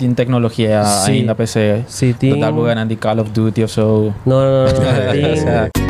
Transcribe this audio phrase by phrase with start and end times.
[0.00, 1.12] tem tecnologia Sim.
[1.12, 1.84] ainda PC.
[1.86, 2.32] Sim, Tem...
[2.32, 2.40] tem...
[2.40, 4.14] Dar lugar de Call of Duty ou so.
[4.24, 4.72] Não, não, não.
[4.72, 5.12] não.
[5.12, 5.70] tem...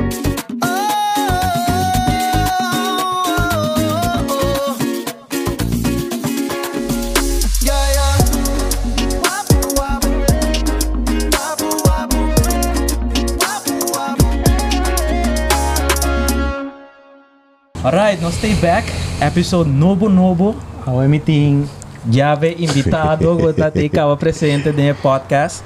[17.83, 18.91] Alright, nós stay back.
[19.23, 20.55] Episode novo novo.
[20.85, 21.80] Ao meeting.
[22.09, 25.65] Jave invitado, gota te kawa presente de podcast.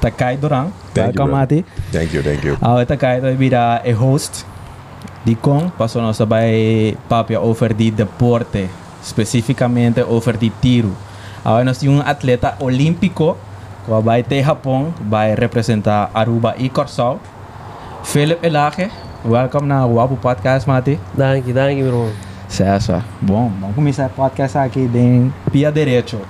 [0.00, 1.30] Takai you, Welcome.
[1.30, 1.64] Mati.
[1.92, 2.56] Thank you, thank you.
[2.60, 4.44] Ao Takai to vira a host.
[5.24, 8.68] Di Kong, passou nós bij papia over die deporte.
[9.02, 10.92] Especificamente over die tiro.
[11.42, 13.36] Ao nós temos um atleta olímpico.
[13.86, 14.92] Que vai ter Japão.
[15.08, 17.18] Vai representar Aruba e Corsal.
[18.04, 18.90] Philip Elage.
[19.24, 20.98] Welcome na Wabu Podcast, Mati.
[21.16, 22.33] Danke, danke, bro.
[22.54, 23.02] Certo.
[23.20, 26.20] Bom, vamos começar o podcast aqui de Pia Direito.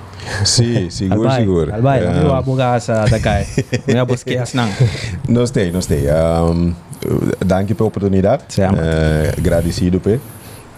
[0.43, 1.75] Sim, seguro, Albay, seguro.
[1.75, 3.45] Albay, Ah, vamos lá bugar sa takay.
[3.85, 4.71] Vamos buscar as nang.
[5.29, 6.05] Nós tem, nós tem.
[6.09, 6.73] Um,
[7.45, 8.43] danke pela oportunidade.
[8.59, 10.19] Uh, agradecido pe.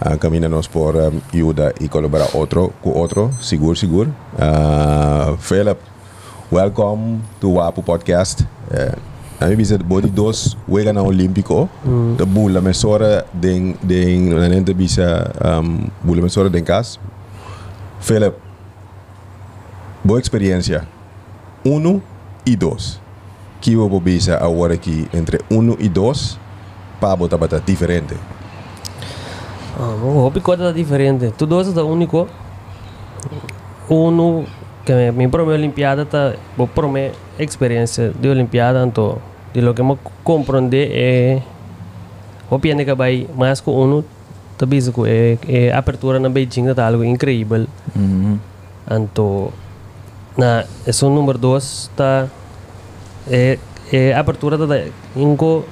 [0.04, 4.14] Uh, caminha nós por um, ajuda e colaborar outro com outro, seguro, seguro.
[4.34, 5.80] Uh, Philip,
[6.52, 8.42] welcome to Wapo Podcast.
[8.70, 8.98] Uh,
[9.40, 11.68] a mim bisa body dos wega na olímpico.
[12.16, 16.98] De bula mesora den den na nente bisa um, bula mesora den cas.
[18.00, 18.34] Philip,
[20.04, 20.86] boa experiência.
[21.64, 22.02] Uno
[22.44, 23.00] e dois.
[23.60, 26.38] Que eu vou bisa agora aqui entre uno e dois
[27.00, 28.14] para botar bata diferente.
[29.78, 31.32] Ah, o hobby coisa diferente.
[31.38, 32.28] Tu dois é único.
[33.88, 34.44] Uno
[34.84, 39.18] que me, mi primeira Olimpiada tá, vou primeira experiência de Olimpiada, então,
[39.52, 41.42] de lo que me compreender é
[42.50, 44.04] o piano que vai mais com uno,
[44.56, 47.66] tá bisa que é, é apertura na Beijing tá algo incrível.
[47.94, 48.38] Mhm.
[48.90, 49.52] Então,
[50.36, 52.28] na esse número 2 tá
[53.30, 53.58] é,
[53.92, 54.84] é a abertura da
[55.16, 55.64] inco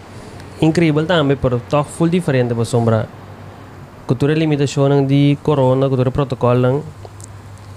[0.61, 3.09] incrível também, pero tá full diferente para sombra.
[4.06, 6.82] Cultura limitação de corona, cultura protocolo lang,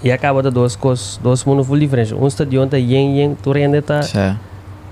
[0.04, 2.12] e acaba de duas coisas, dois mundos full diferentes.
[2.14, 4.02] Um estadião tá yen yen, tu rende tá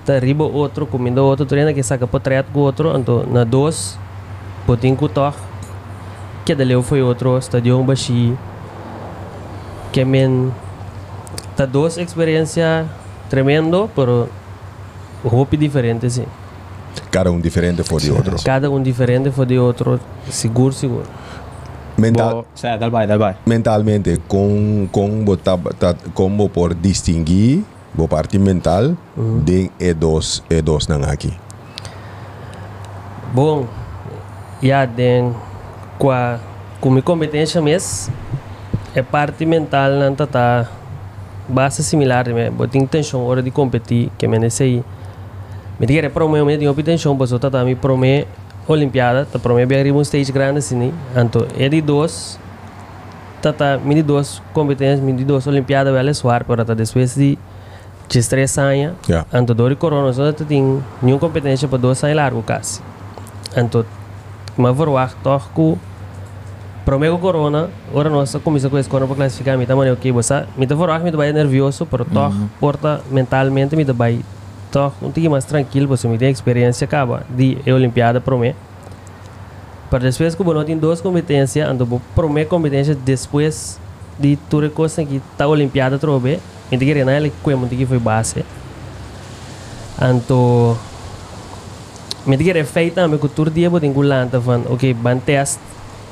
[0.04, 3.44] tá riba outro, comendo outro, tu rende que saca para trás com outro, então na
[3.44, 3.98] dois,
[4.66, 5.38] potin com toque,
[6.44, 8.36] que dali foi outro, estadião baixi,
[9.92, 10.50] que men
[11.56, 12.86] tá duas experiência
[13.28, 14.28] tremendo, pero
[15.24, 16.26] hope diferente sim.
[17.10, 18.36] Cada um diferente for de outro.
[18.44, 21.06] Cada um diferente foi de outro, seguro, seguro.
[21.98, 23.36] Mental, Bo, certo, dal vai, dal vai.
[23.44, 27.64] mentalmente, com, com botar, tá, como por distinguir
[27.98, 28.96] a parte mental
[29.44, 31.34] de e dois, e dois nang aqui.
[33.34, 33.66] Bom,
[34.62, 35.34] já den
[35.98, 36.38] com a
[36.80, 38.14] com minha competência mesmo,
[38.94, 40.68] é parte mental não tá tá
[41.48, 44.84] base similar me, botin intenção hora de competir, que me aí.
[45.80, 48.26] Me diga para mim, me tenho intenção, mas eu tá me prome
[48.68, 52.38] Olimpiada, tá prome bem arriba um stage grande assim, então é de dois
[53.40, 57.38] tá tá de dois competências, de dois Olimpiada vai soar para tá depois de
[58.08, 59.24] de três anos Ja.
[59.32, 62.82] Anto dori corona só tu tem nenhuma competência para dois anos largo quase.
[63.56, 63.86] Anto
[64.58, 65.78] mas verwacht toch ku
[66.84, 70.66] promego corona, ora nossa começa com esse corona para classificar, me também ok, você me
[70.66, 74.22] tá verwacht me tá bem nervioso, pero toch porta mentalmente me tá bem
[74.70, 78.54] toch um tique mais tranquilo, você me tem experiência acaba de a Olimpiada prome.
[79.90, 83.80] Para depois que você tem duas competências, ando prome competência depois
[84.18, 86.40] de tudo coisa que tá Olimpiada trobe,
[86.70, 88.44] tem que ele que que foi base.
[90.00, 90.78] Anto
[92.28, 95.58] me diga é feita me cultura dia botin gulanta van ok ban test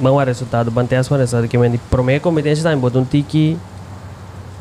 [0.01, 3.59] ban resultado ban test wa resultado que me di prome competência também botum tiki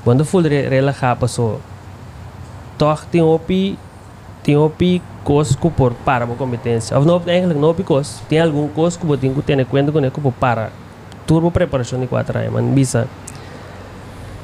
[0.03, 1.61] quando full re, relaxa passou
[2.77, 3.79] toch tem opi
[4.45, 8.67] tem opi cosco por para uma competência ou não eigenlijk não opi cos tem algum
[8.67, 10.69] cosco que tem cuenta com eco por para
[11.25, 13.07] turbo preparação de quatro anos man bisa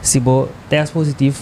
[0.01, 1.37] se bo test positivo.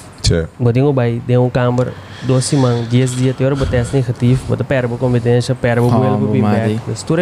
[0.60, 1.94] Botin ko bay, de um câmara,
[2.28, 6.18] 12 semanas, 10 dias, te hora botar teste negativo, botar perbo competência, perbo Oh, buel,
[6.18, 6.76] bubi madi.
[6.76, 6.96] back.
[6.98, 7.16] Se tu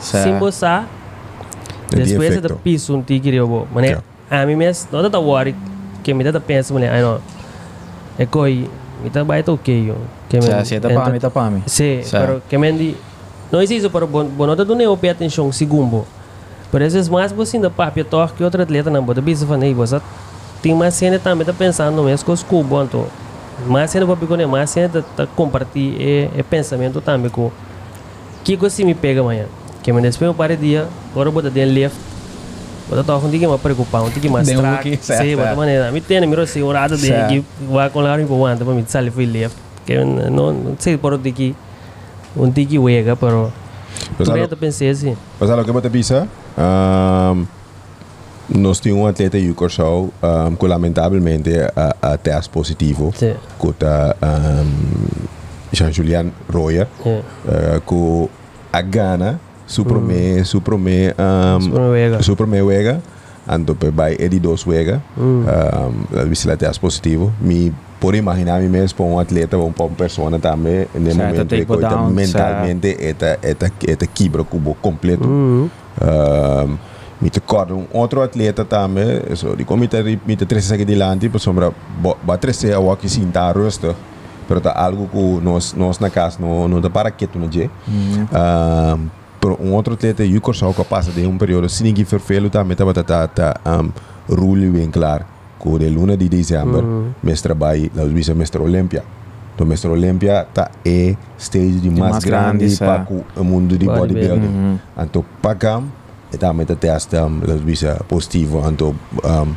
[0.00, 0.24] Certo.
[0.24, 0.84] simbo sa,
[1.88, 3.68] Tem depois você piso um tigre eu vou.
[3.76, 4.02] Yeah.
[4.30, 5.54] a mim mesmo, não tá worry,
[6.02, 7.20] que me tá pensa, mané, ai não.
[8.18, 8.68] É coi,
[9.04, 9.94] me bay tá ok, yo.
[10.28, 11.62] Que Certo, se tá para mim, tá para mim.
[11.66, 12.26] Sí, Certo.
[12.26, 12.96] pero que me di,
[13.50, 16.04] não é isso, pero bon, bon, não não pay atenção segundo.
[16.70, 19.72] Por isso, é mais você ainda papia toh que outro atleta não bota bisa fanei,
[19.72, 20.00] você
[20.60, 23.06] tem mais cena também tá pensando no mesmo com os cubos, então.
[23.66, 27.50] Mais cena para piconé, mais cena tá, tá compartilhar é, é pensamento também com
[28.44, 29.46] que coisa me pega amanhã.
[29.82, 31.96] Que me despego para dia, agora bota de left,
[32.88, 36.20] bota toch um tique mais preocupado, um tique mais track, sim, bota maneira, me tem
[36.62, 39.56] orada de que vai com lá para onde, para me sair foi left,
[39.88, 41.56] que não não sei por o tique,
[42.36, 43.50] um tique wega, pero
[44.18, 47.46] Mas tu algo, ainda pensei assim, mas algo que eu te pisa, um,
[48.50, 54.14] nós tínhamos um atleta que show, um, que lamentavelmente a, a teste positivo, que tá
[54.22, 55.26] um,
[55.72, 57.10] Jean-Julian Royer, é,
[57.76, 58.30] uh, que
[58.70, 63.02] a Gana, supreme, supreme, um, super wega, supreme wega,
[63.46, 65.44] ando pe by Eddie dos wega, Hum.
[65.46, 69.86] um, a bicicleta teste positivo, me por imaginar me mesmo para um atleta ou para
[69.86, 74.74] uma pessoa também, no Certo, momento que coita down, mentalmente eta eta eta quebra cubo
[74.80, 75.26] completo.
[75.28, 75.68] Hum,
[76.00, 76.78] Um,
[77.20, 80.84] me te corda um outro atleta também, so di come te me te trece aqui
[80.84, 81.72] delante, por sombra
[82.22, 83.96] ba trece a walk sin tá rusto.
[84.46, 87.68] Pero tá algo que nós nós na casa não não tá para quieto no dia.
[87.88, 89.08] Um,
[89.40, 92.76] pero um outro atleta o corso que passa de um período sem ninguém vervelo também
[92.76, 93.90] tá tá tá um
[94.32, 95.24] rule bem claro.
[95.60, 99.02] Que de luna de dezembro, mestre trabalho, nós visa mestre Olímpia.
[99.54, 103.06] Então, mestre Olímpia tá é stage de mais mais grande para sa.
[103.40, 104.38] o mundo de Bodybuilding.
[104.38, 104.80] bodybuilding.
[104.98, 105.84] Então, pagam,
[106.32, 108.62] e também te testa las visa positivo.
[108.68, 108.94] Então,
[109.24, 109.54] um,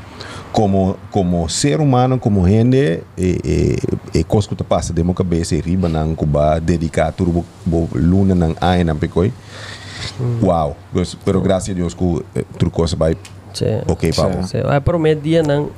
[0.52, 3.78] como, como ser humano, como gente, e,
[4.14, 7.46] e, e coisa que te passa de minha cabeça, e riba não cuba dedicar tudo
[7.66, 9.32] bo luna não ai não pecoi.
[10.42, 13.16] Uau, Mas, pero graças a Deus que eh, tudo coisa vai
[13.88, 14.44] ok para.
[14.44, 15.70] Sim, aí prometo dia não,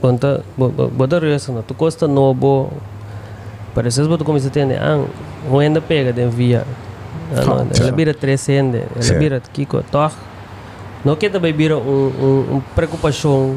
[0.00, 2.72] conta, bota resto não, tu custa novo,
[3.74, 4.66] parece que tu começa a ter,
[5.50, 6.64] um ainda pega de via,
[7.32, 9.10] ela vira três ende, Sim.
[9.10, 10.10] ela vira kiko, toh,
[11.04, 13.56] não que também vira um, um, preocupação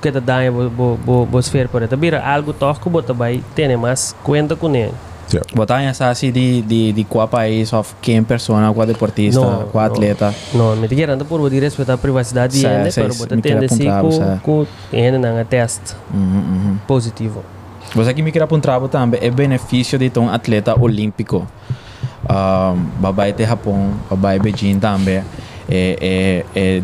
[0.00, 1.40] que te dá bo bo bo bo
[1.70, 4.94] por aí, vira algo toh que bota vai ter mais conta com ele.
[5.28, 5.40] Sim.
[5.54, 9.84] Botar essa assim de, de, de qual país, of quem persona, qual deportista, Não, qual
[9.84, 10.34] atleta.
[10.54, 13.40] Não, me diga anda por de respeitar a privacidade de Sim, ele, sim, pero quer
[13.40, 15.94] tende apontar, com ele não teste
[16.86, 17.44] positivo.
[17.94, 21.46] Você que me quer apontar também é benefício de um atleta olímpico.
[22.28, 25.22] Um, babai de Japão, babai Beijing também.
[25.70, 26.82] É, é, é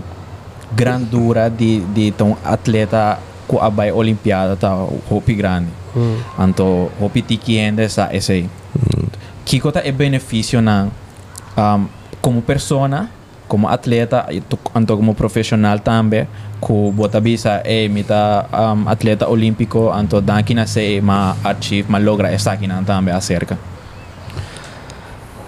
[0.73, 4.75] grandura de, de um atleta com a bai olimpiada tá
[5.11, 5.69] hopi grande.
[5.97, 6.19] Hum.
[6.39, 8.49] Anto hopi tiki ainda essa esse.
[9.45, 10.89] Kiko tá é benefício na
[11.57, 11.87] um,
[12.21, 13.11] como persona,
[13.47, 14.43] como atleta, e
[14.75, 16.27] anto como profissional também,
[16.61, 21.99] que bota bisa é mita um, atleta olímpico, anto daqui na sei ma achieve, ma
[21.99, 23.59] logra essa aqui na também acerca.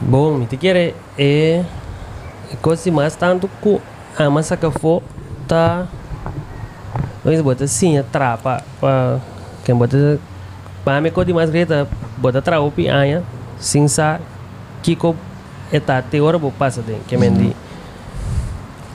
[0.01, 1.65] Bom, te quer é
[2.61, 3.81] coisa mais tanto que
[4.19, 5.03] a massa que for
[5.49, 5.87] tá
[7.25, 8.63] Vamos botar assim, a trapa
[9.65, 10.21] quem bota
[11.01, 13.23] me mais greta bota trapa pi anha
[13.59, 14.21] sem sa
[14.83, 15.17] kiko
[15.73, 17.55] eta te ora bo passa de que mendi.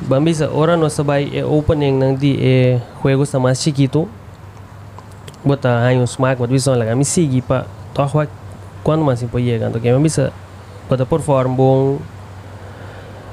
[0.02, 4.08] Bambisa, ora nós vai é opening nang di é juegos tá mais chiquito.
[5.44, 8.28] Bota aí um smack, bota visão lá, me sigue para toa
[8.84, 10.32] quando mais impo chegando, que bambisa
[10.90, 12.00] bota por forma bom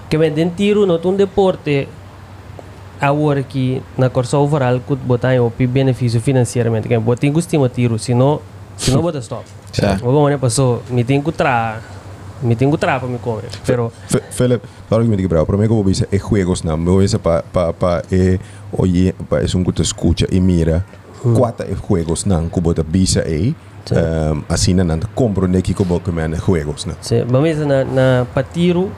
[0.09, 1.89] que venden tiro no um deporte
[3.01, 8.41] agora que na corsa overall que botar o benefício financeiramente que botar gostima tiro senão
[8.77, 10.07] senão bota stop Certo.
[10.09, 11.81] o bom né passou me tem que tra
[12.43, 15.59] me tem que tra para me comer pero Fe- Philip, claro que me diga, pero
[15.59, 18.39] mí como dice, es juegos, no, me dice para pa, pa, eh,
[18.73, 20.85] oye, pa, es un que te escucha y mira,
[21.35, 23.55] cuatro es juegos, no, como te visa ahí,
[23.85, 23.95] Sí.
[23.95, 26.95] um, así no, no, compro ne que como que me han juegos, no.
[27.01, 28.89] se vamos na na patiro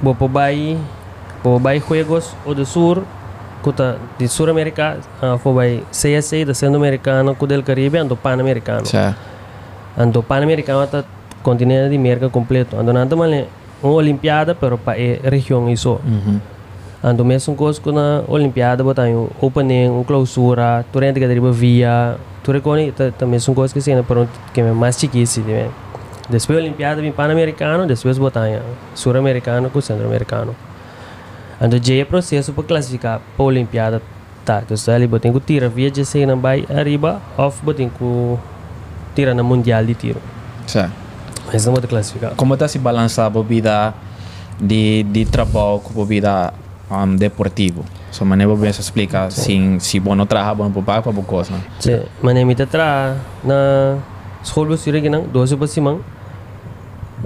[0.00, 0.76] bo po bai
[1.42, 3.02] po bai juegos o do sur
[3.66, 3.86] kuta
[4.18, 4.86] de sur america
[5.22, 9.18] uh, po bai CSA da centro americano ku del caribe ando pan americano Certo.
[10.02, 11.02] ando pan americano ta
[11.42, 12.76] continente de América completo.
[12.80, 13.46] Ando nada male
[13.82, 16.38] uma olimpiada pero pa e região isso Uhum.
[17.02, 22.16] ando mesmo coisa que na olimpiada botar um opening um clausura durante que deriva via.
[22.42, 25.68] Tu recone ta ta mesmo coisa que sendo pero que é mais chiquito né
[26.28, 28.46] depois olimpiada vem pan-americano depois botar
[28.94, 30.52] sul-americano com centro-americano
[31.60, 34.02] ando é processo para classificar para olimpiada
[34.44, 37.88] tá então se ali botem que tira via de sei não vai arriba off botem
[37.88, 38.36] que
[39.14, 40.20] tira na mundial de tiro
[40.66, 40.92] Certo.
[41.52, 43.94] mas não pode classificar Como está se balançar a vida
[44.60, 46.52] de, de trabalho com a vida
[46.90, 47.84] um, deportivo?
[48.10, 51.52] Só maneira bem se explica, se se bom não trabalha, bom para para coisa.
[51.52, 51.60] né?
[51.80, 53.98] Sim, nem me tra na
[54.42, 55.98] escola bestuur que não, 12 para cima.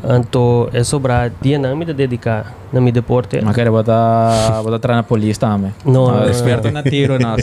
[0.04, 3.40] Anto é sobrar dia não me dedicar na mi deporte.
[3.42, 5.74] Mas quero botar botar na polícia também.
[5.84, 7.36] Não, não, experto na tiro, não?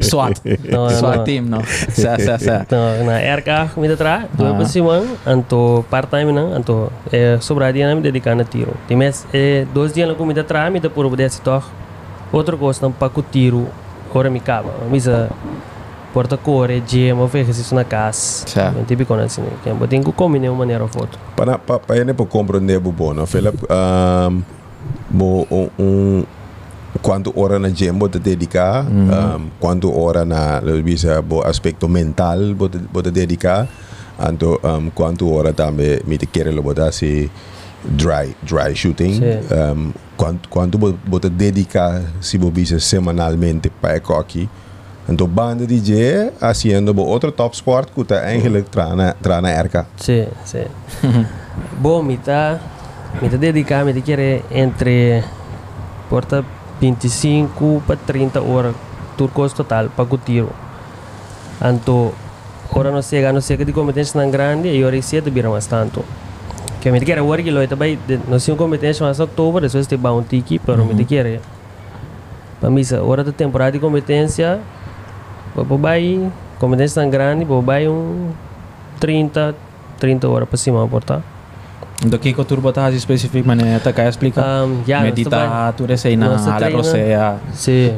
[0.00, 0.40] SWAT.
[0.68, 1.24] Não, SWAT não.
[1.24, 1.62] team, não.
[1.64, 2.62] Certo, certo, certo.
[2.74, 4.56] Então, na RK me tra, 12 Ah.
[4.56, 5.02] para cima.
[5.26, 8.72] Anto part-time não, anto é sobrar dia não me dedicar na tiro.
[8.88, 11.66] Tem mais é dois dias não me tra, me dá por obedece toch.
[12.32, 13.68] outra coisa não para o tiro,
[14.14, 14.70] ora me cava.
[14.90, 15.28] Misa
[16.12, 18.46] porta core, gema, fez exercício na casa.
[18.46, 18.78] Certo.
[18.78, 21.18] É típico assim, que eu tenho que comer uma maneira foto.
[21.36, 23.26] Para para para ele para compreender o bom, não?
[23.26, 24.42] Philip, um,
[25.10, 26.24] bo um, um
[27.00, 32.78] quanto hora na gym você dedicar, um, quanto hora na bisa bo aspecto mental você
[32.92, 33.66] você dedicar,
[34.18, 37.30] anto um, quanto hora também me te querer lo botar se
[37.84, 44.48] dry dry shooting, um, quanto quanto você dedicar se você bisa semanalmente para aqui.
[45.08, 49.86] Então, banda DJ haciendo bo outro top sport que tá eigenlijk trana trana erca.
[49.96, 50.66] Sim, sim.
[51.78, 52.60] Bom, me tá,
[53.20, 55.24] me tá dedicar, me querer entre
[56.08, 56.44] porta
[56.80, 58.74] 25 para 30 horas
[59.16, 60.50] turcos total para o tiro.
[61.60, 62.12] Anto,
[62.72, 66.04] ora não chega, não chega de competência tão grande e ora cedo vira mais tanto.
[66.80, 70.58] Que me querer work lo também, não sei competência mais outubro, depois te bom tiki,
[70.58, 71.40] pero me querer.
[72.60, 74.60] Para mim, hora da temporada de competência,
[76.94, 78.30] tão grande, para vai um
[79.00, 79.54] 30,
[79.98, 81.22] 30 horas para cima, porta.
[82.04, 84.40] Do que que turbo tá especificamente tá kaya explica?
[84.42, 87.36] Um, ya, Medita, tu receina, Nós ala rosea.
[87.52, 87.94] Sim.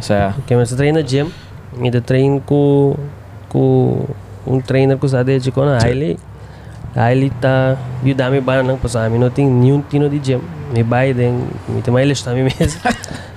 [0.47, 1.33] Que me treina gym,
[1.77, 2.97] me de treino com
[3.49, 4.05] com
[4.47, 6.19] um trainer que sabe de quando ele
[6.97, 10.41] ele tá ajudando me passar, me não tem nenhum tino de gym,
[10.73, 12.81] me vai me tem mais está me mesmo.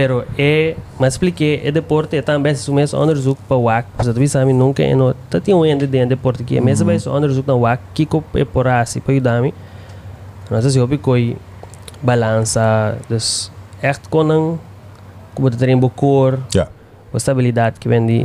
[0.00, 4.28] Pero é, mas expliquei, é deporte, é também se mesmo onderzoek para WAC, porque tu
[4.28, 7.46] sabe nunca é no, tá tem um ende de deporte que é mesmo vai onderzoek
[7.46, 9.52] na WAC, que co é por assim para ajudar me.
[10.50, 11.36] Nós assim hobby coi
[12.02, 13.52] balança, dus
[13.82, 14.58] echt konen,
[15.34, 16.68] como ter em cor, Ja.
[17.12, 18.24] a estabilidade que vem de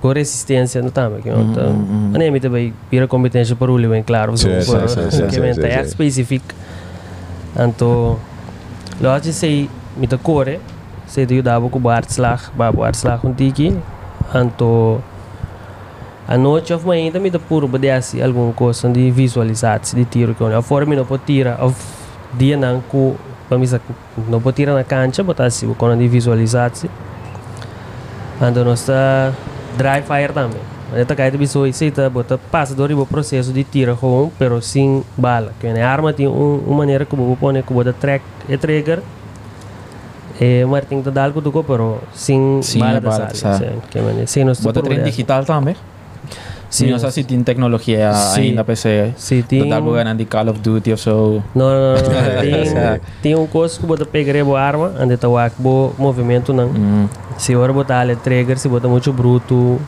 [0.00, 1.62] com resistência no também que não tá
[2.14, 5.56] a nem me também vira competência para o livro claro Sim, sim, sim, que vem
[5.56, 6.54] tá é específico.
[7.58, 8.16] Então
[9.10, 10.60] acho sei me tá core
[11.06, 13.76] sei de ajudava com o artslag babo artslag um tiki
[14.34, 15.00] então
[16.28, 20.44] a noite of manhã também tá puro assim alguma coisa de visualizar de tiro que
[20.44, 21.76] a forma não pode tirar of
[22.34, 23.14] dia não com
[23.52, 23.66] mim
[24.28, 26.70] não pode tirar na cancha botar assim quando de visualizar
[28.38, 29.32] Ando nós está
[29.78, 30.60] dry fire também.
[30.92, 34.60] Mas tá caído pessoa e tá bota passa do o processo de tiro com pero
[34.60, 35.52] sem bala.
[35.58, 39.00] Que a arma tem um, uma maneira que você põe que você track e trigger.
[40.38, 40.64] Que
[41.10, 43.58] dar algo do corpo, pero sem Sem bala a da bala, sala.
[43.58, 43.64] sa.
[43.64, 45.74] Sim, que nós Bota treino digital também?
[46.68, 48.40] Sim, Sim, não sei se tem tecnologia Sim.
[48.40, 49.12] ainda PC.
[49.16, 49.62] Sim, tem.
[49.62, 51.42] Total bukan de Call of Duty ou so.
[51.54, 52.92] Não, não, não.
[52.92, 53.00] não.
[53.22, 55.38] tem, um coisa que você pega a arma, onde tá o
[55.96, 56.68] movimento não.
[56.68, 57.08] Mm.
[57.38, 59.80] Se ora botar ali trigger, se botar muito bruto,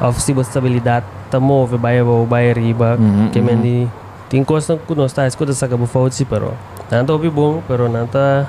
[0.00, 3.46] ou se botar estabilidade, tá move, vai abaixo, vai arriba, Mhm, que mhm.
[3.46, 3.88] mendi.
[4.30, 6.54] Tem coisa que nós está escuta saca por falta se pero.
[6.90, 8.46] Não tá bom, pero não tá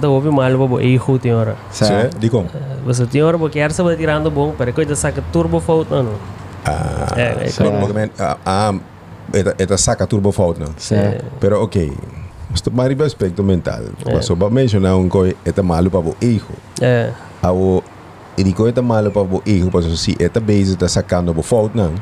[0.00, 1.56] tá ouvi mal, bobo, erro tem hora.
[1.70, 1.86] Sa.
[1.86, 2.46] Sim, di kom.
[2.84, 6.14] Você tem hora porque quer saber tirando bom, pero coisa saca turbo falta não.
[6.64, 8.74] Ah, É, é ah,
[9.34, 10.72] eta, eta saca turbo fout não.
[10.76, 10.94] Sa.
[11.40, 11.92] Pero ok,
[12.54, 13.82] Isto mais aspecto mental.
[14.06, 14.14] É.
[14.14, 16.52] Mas só para mencionar um coi, é malo para o hijo.
[16.80, 17.10] É,
[17.42, 17.82] Ao,
[18.36, 21.76] e coi é malo para o hijo, porque se é bezig tá sacando o fout
[21.76, 21.92] não,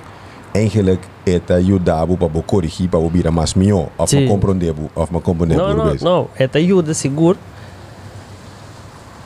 [0.54, 4.22] eigenlijk é tá ajudar para o corrigir para o vira mais melhor, of Sim.
[4.22, 7.38] me compreender, of me compreender não, não, não, é te ajuda seguro.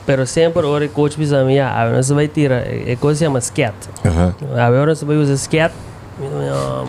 [0.05, 3.89] Pero sempre ora coach bisa me ah, não se vai tirar, é coisa chama skate.
[4.05, 4.35] Aham.
[4.55, 5.73] Agora você vai usar skate.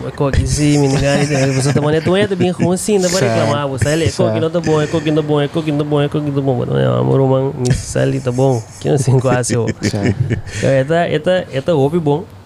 [0.01, 3.67] Mas coque sim, me engane, você tá maneiro, é bem ruim sim, dá para reclamar,
[3.67, 5.83] você ali, coque não tá bom, é coque não tá bom, é coque não tá
[5.83, 8.97] bom, é coque não tá bom, não, amor, man, me sali tá bom, que não
[8.97, 9.65] se quase, ó.
[10.63, 12.36] Eta, eta, eta hobby bom, pero eta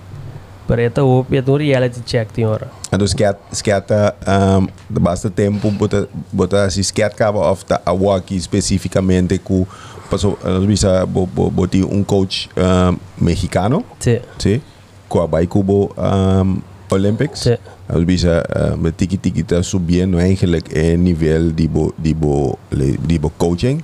[0.67, 2.67] hobby, é um reality check, tem hora.
[2.97, 8.35] Dus skat, skata, um, de basta tempo, bota, bota si skat kaba of ta awaki
[8.35, 9.67] especificamente ku,
[10.09, 14.61] paso, nós bisa, bo, bo, boti um coach um, mexicano, Sim, sim,
[15.07, 17.39] ku abai kubo um, Olympics.
[17.39, 17.57] sim.
[17.87, 18.43] Nós bisa,
[18.75, 23.81] um, tiki tiki ta subindo eigenlijk é nível de bo, de bo, de bo coaching.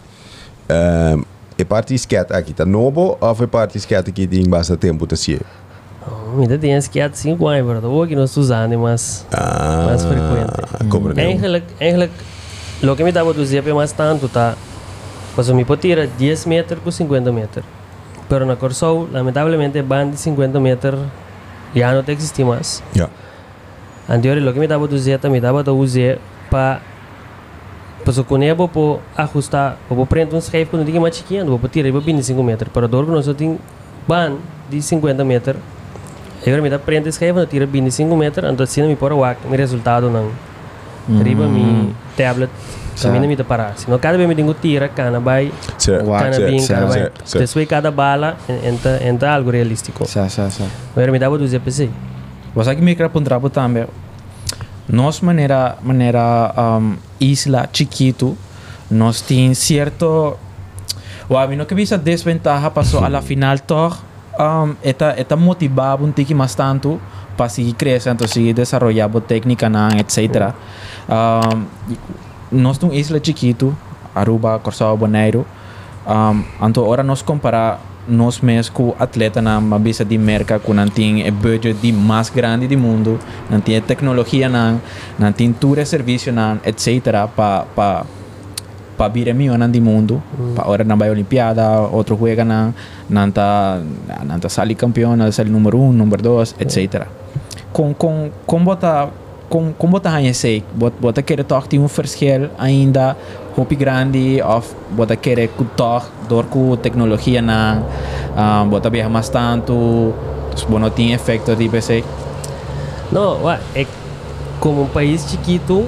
[0.69, 1.23] Um,
[1.57, 5.15] e parte skat aqui tá novo, of e parte skat aqui tem basta tempo ta
[6.35, 6.41] si.
[6.41, 10.89] Ainda tem skate 5 anos, pero hoje nós usando, mas Ah, Mais frequente.
[10.89, 11.19] compreendo.
[11.19, 12.11] Eigenlijk, eigenlijk,
[12.81, 14.55] lo que me dava do ZP mais tanto, tá?
[15.35, 17.65] Mas me pode tirar 10 metros com 50 metros.
[18.29, 20.99] Pero na Corsou, lamentavelmente, band de 50 metros
[21.75, 22.83] já não existe mais.
[22.95, 23.09] Ja.
[24.09, 26.17] Anterior, lo que me dava do Z, me dava do UZ
[26.49, 26.79] para
[28.03, 31.91] Pues com ele vou ajustar, vou prender um schijf quando diga mais chiquinho, vou tirar
[31.91, 32.71] para 25 metros.
[32.71, 33.59] Para dor que nós só tem
[34.07, 34.37] ban
[34.69, 35.57] de 50 metros.
[36.47, 39.57] Agora me dá prende schijf, eu tira 25 metros, então assim me pôr o meu
[39.57, 40.31] resultado não.
[41.21, 42.49] Riba mi tablet
[43.01, 43.77] Também não me dá parar.
[43.77, 47.11] Se não cada vez me digo tira, cana vai, cana certo, bem, cana vai.
[47.33, 50.05] Depois cada bala entra, entra algo realístico.
[50.07, 50.63] Sa, sa, sa.
[50.95, 51.89] Agora me dá para dizer PC.
[52.55, 53.85] Você que me quer apontar também.
[54.89, 58.37] Nós maneira maneira um, isla chiquito,
[58.89, 60.37] nós tem certo
[61.29, 64.06] Wa mino que bisa desventaja passou a la final toch
[64.39, 66.99] um, eta eta motivava um tiki mais tanto
[67.35, 70.53] para seguir crescendo, seguir desenvolvendo técnica na etc.
[71.09, 71.65] Um,
[72.51, 73.75] nós temos isla chiquito,
[74.15, 75.45] Aruba, Corsao, Bonaire.
[76.07, 80.73] Um, então ora nós comparar nós mesmos com atleta na uma bisa de merca com
[80.73, 84.81] não tem o budget de mais grande do mundo, não tem tecnologia não,
[85.19, 87.27] não tem tudo serviço não, etc.
[87.35, 88.05] para pa,
[88.97, 90.21] pa vir mio nan di mundo.
[90.55, 92.73] Pa ora na vai olimpiada outro juega na
[93.09, 93.81] nanta
[94.25, 97.07] nanta sali campeão na sali número 1 um, número 2 etc
[97.71, 99.09] com com com bota
[99.49, 103.15] com com bota sei bota bota querer tem um verschil ainda
[103.55, 107.81] hopi grande of bota querer toch dor ku tecnologia na
[108.35, 110.13] um, bota viaja mais tanto
[110.67, 112.03] bueno tem efeito de PC
[113.11, 113.85] Não, é
[114.59, 115.87] como um país chiquito,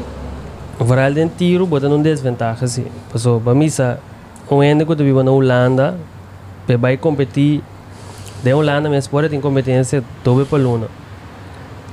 [0.85, 2.85] varal de tiro bota num desvantagem assim.
[3.11, 3.67] Passou para mim,
[4.49, 5.97] um que eu vivo na Holanda,
[6.65, 7.61] para vai competir,
[8.43, 10.87] de Holanda, minha esposa tem competência toda para Luna.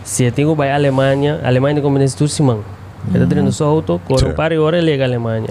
[0.04, 2.60] Se eu tenho vai Alemanha, Alemanha tem competência tudo simão.
[3.08, 5.48] Eu estou treinando só auto, corre um par de horas e liga a Alemanha.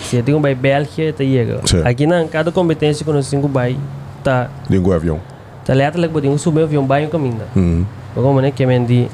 [0.00, 1.60] Se eu tenho vai Bélgica, eu chega.
[1.84, 3.76] Aqui na cada competência que nós temos vai,
[4.24, 5.20] tá, Língua avião.
[5.64, 7.40] tá lá que podemos subir o avião, vai um caminho.
[7.54, 7.84] Uhum.
[8.14, 9.08] Como que men di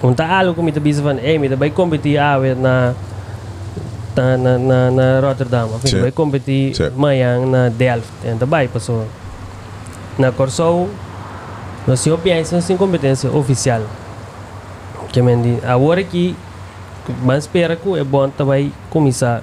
[0.00, 2.94] kung taalo ko mita bisa van eh mita bay competi awet na
[4.16, 5.80] na na na, na Rotterdam, Sim.
[5.84, 6.90] mita bay competi Sim.
[6.96, 9.04] mayang na Delft, enta bay paso
[10.18, 10.88] na Corsou
[11.86, 13.80] nós tínhamos pensa sem competência oficial.
[15.12, 16.36] Que men di agora que
[17.24, 19.42] mas espera que é bom também começar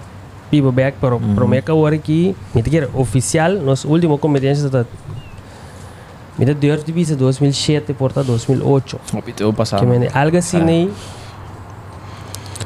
[0.49, 1.35] piba back pero Mhm.
[1.35, 4.85] promete agora que mita que oficial nossa última competência está
[6.38, 9.00] De visa 2007 porta 2008.
[9.13, 10.91] opito passado Que mene algo assim nem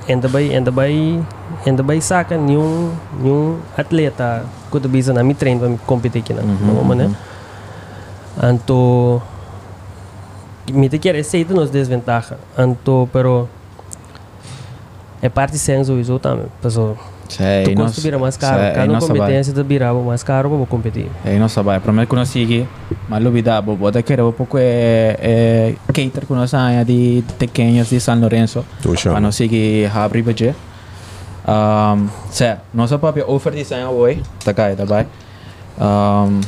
[0.10, 1.24] ainda vai ainda vai
[1.66, 6.22] ainda vai saca nenhum nenhum atleta que tu bisa na mi treino para me competir
[6.22, 7.16] aqui na Uhum, uhum, né?
[8.42, 9.22] anto
[10.72, 12.38] me te quer aceita nos desventaja.
[12.58, 13.48] Anto pero
[15.22, 16.98] é parte senso isso também pessoal
[17.32, 19.18] sei tu custa vira mais caro sei, cada nós vai.
[19.18, 22.68] competência tu virava mais caro para competir Eh, non so, vai, prometto che non sigui,
[23.08, 27.90] ma lo veda, bo, da che un poco è, è cater con una di pequeños
[27.90, 29.20] di San Lorenzo, Tô ma chama.
[29.20, 30.54] non sigui habri baje.
[31.44, 35.06] Um, se, non so proprio offer di San voi, da kai, da vai.
[35.78, 36.40] Um,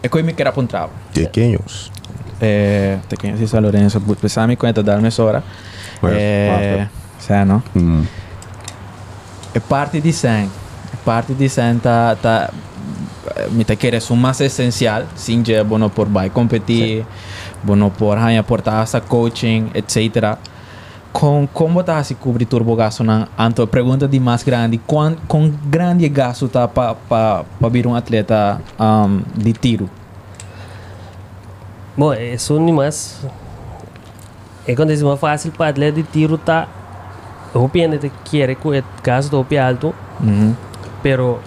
[0.00, 0.90] e poi mi che rappuntravo.
[1.12, 1.90] Pequeños.
[2.38, 5.42] Eh, pequeños di San Lorenzo, pensami conta da mezz'ora.
[6.00, 6.86] Mas, Eh,
[7.16, 7.62] se, no?
[7.72, 8.06] Hum.
[9.56, 10.30] É parte de 100.
[10.30, 10.48] É
[11.02, 12.50] parte de 100 tá, tá
[13.50, 17.06] me tá querer o mais essencial, sim, é bom por vai competir,
[17.62, 20.36] bom por ganhar portar essa coaching, etc.
[21.10, 25.50] Com como tá se cobrir turbo gasto na anto pergunta de mais grande, quão com
[25.64, 29.88] grande gasto tá para para para vir um atleta um, de tiro?
[31.96, 33.24] Bom, isso não é mais.
[34.68, 36.68] É quando é mais fácil para atleta de tiro tá.
[37.54, 40.54] Eu penso que que o caso do pé alto, Uhum.
[41.02, 41.38] pero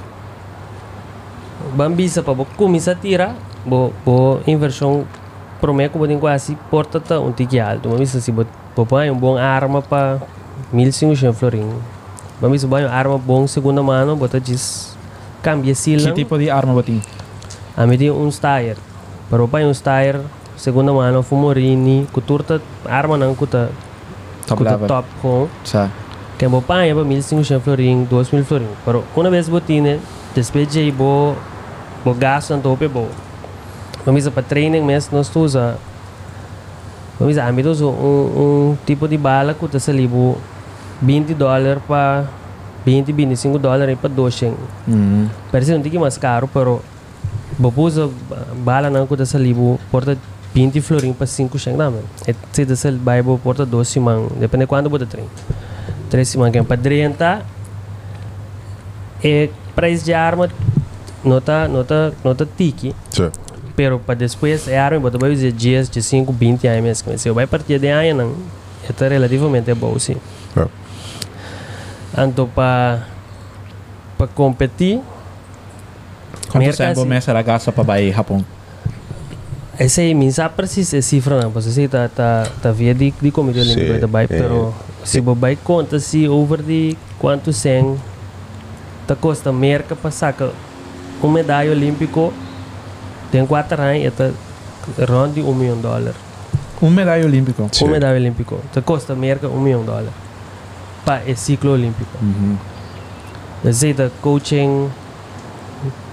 [1.76, 3.36] bambisa para começar a tirar,
[3.66, 5.06] bo bo inversão
[5.60, 8.34] promete que tem quase porta tá um tique alto, mas se
[8.88, 10.20] põe um bom arma para
[10.72, 11.70] 1500 florin.
[12.42, 14.98] Bambisa uma arma bom segunda mano, bota diz
[15.42, 16.12] cambia Que sila.
[16.14, 17.02] tipo de arma botin?
[17.76, 18.78] A mim tem um Steyr.
[19.30, 20.22] Para o pai um Steyr,
[20.56, 23.70] segunda mano, Fumorini, kuturta arma não kuta
[24.50, 25.48] Top top com.
[25.64, 25.90] Sa.
[26.38, 28.68] Que o pai é para 1500 florin, 2000 florin.
[28.86, 30.00] Pero uma vez botine,
[30.34, 31.36] despeje bo
[32.04, 33.08] bo gasto tope bo.
[34.06, 35.78] Vamos para training mesmo nós usa.
[37.20, 40.38] Vamos a mim usa um, um tipo de bala que está salibo
[41.02, 42.26] 20 dólares para
[42.86, 44.58] 20, 25 dólares para 200.
[44.88, 45.28] Uhum.
[45.52, 46.82] Parece mais caro, pero
[47.58, 48.10] babusa
[48.64, 50.18] bala não custa salibo porta
[50.54, 52.02] 20 florin para 5 sheng naman.
[52.28, 55.26] E se da sal baibo porta 12 simang, depende quando bota trem.
[56.10, 57.46] 3 simang que para 30
[59.24, 60.50] e preço de arma
[61.24, 63.30] nota nota nota tiki, Sim.
[63.76, 67.30] pero para depois é arma bota vai usar dias de 5, 20 anos, mas se
[67.32, 68.36] vai partir de ano não,
[69.06, 70.18] é relativamente bom sim.
[70.58, 70.66] É.
[72.18, 73.06] Anto para
[74.18, 75.00] para competir
[76.50, 78.44] Quanto tempo mês era gasta para vai Japão?
[79.80, 83.12] Essa aí, minha sabe precisa é cifra não, porque você tá tá tá via de
[83.12, 84.74] de comitê Sim, olímpico da bai, pero
[85.06, 87.98] se você vai conta se over de quanto sem
[89.08, 90.50] Tá custa merca para sacar
[91.24, 92.32] um medalha olímpico
[93.32, 94.32] tem quatro anos e tá
[95.08, 96.16] ronde um milhão de dólares.
[96.82, 97.68] Um medalha olímpico.
[97.72, 97.86] Sim.
[97.86, 98.60] Um medalha olímpico.
[98.74, 100.12] Tá custa merca um milhão de dólares
[101.04, 102.12] para esse ciclo olímpico.
[102.22, 102.58] Uhum.
[103.68, 104.90] Aceita coaching,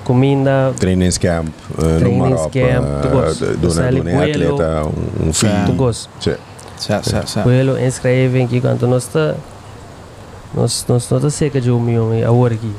[0.07, 3.45] comida, Trainingscamp uh, no Trainings camp, tu gosto.
[3.45, 5.49] Uh, dona, dona é atleta, um, um Sim.
[5.49, 5.66] filho.
[5.66, 6.11] tu gosto.
[6.21, 6.37] Sim.
[6.79, 7.42] Certo.
[7.42, 9.35] Coelho, inscreve aqui quanto nós está
[10.55, 12.73] nós nós não tá cerca de um milhão a hora aqui.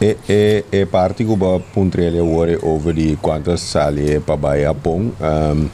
[0.00, 4.68] E, e, e parte que va puntrele ore over di quantas sali para vai a
[4.68, 5.12] Japão.
[5.20, 5.68] Um,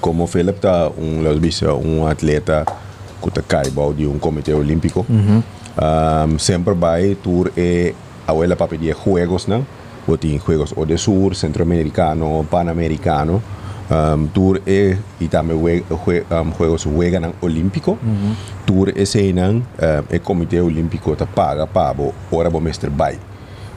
[0.00, 2.64] como Philip tá um los bisa um atleta
[3.22, 5.06] que tá caribou de um comitê olímpico.
[5.08, 5.42] Uhum.
[5.78, 7.94] Um, sempre vai tour e
[8.26, 9.64] a ela para pedir juegos, não?
[10.18, 13.42] Tem juegos o de sur, centroamericano, panamericano.
[13.92, 17.98] Um, tour e e também we, jue, um, juegos juegan olímpico.
[18.64, 19.62] Tour e sei não, um,
[20.14, 21.96] e comitê olímpico tá paga para
[22.30, 23.18] ora bo mestre vai.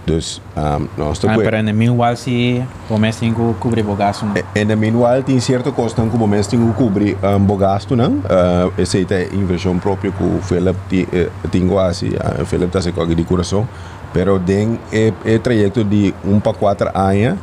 [0.06, 4.26] Dus um, nós Ah, tá pero en el meanwhile si o mes tengo cubre bogazo.
[4.28, 4.34] ¿no?
[4.54, 8.18] En de meanwhile tem certo custo como mês tem que cobrir um, bom gasto não
[8.20, 12.68] uh, essa é a inversão própria que o Philip ti- eh, tem quase uh, Philip
[12.68, 13.66] está se coge de coração
[14.14, 17.40] pero den é, é trajeto de um para quatro anos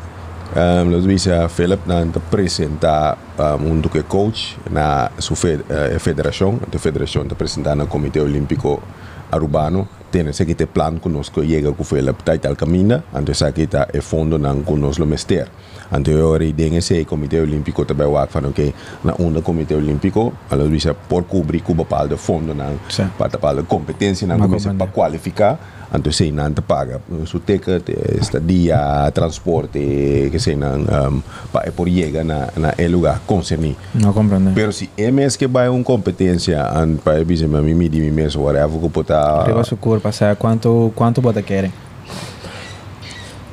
[0.56, 5.98] um, vimos a Philip na apresentar um, um do que coach na sua fe, uh,
[5.98, 8.83] federação a federação está apresentando no Comitê Olímpico
[9.30, 13.62] Arubano tem esse que tem plano conosco chega com Philip está tal caminho então aqui
[13.62, 15.48] está é fundo não conosco mester
[15.92, 18.74] anterior e den esse Comitê Olímpico também o que falam que
[19.05, 23.09] na onda Comitê Olímpico nós vimos por cobrir com o de fundo não Sim.
[23.18, 24.79] para para competência não Uma começa compreende.
[24.79, 25.59] para qualificar
[25.92, 31.22] então sei não te paga su ticket eh, estadia transporte que sei não um,
[31.53, 34.53] para por llegar na na el lugar concernido No comprende.
[34.55, 38.44] Pero si MS que vai uma competência and para dizer a mim de mim mesmo
[38.44, 41.72] whatever que pota Arriba su curva, o sea, ¿cuánto, cuánto vos te quieren?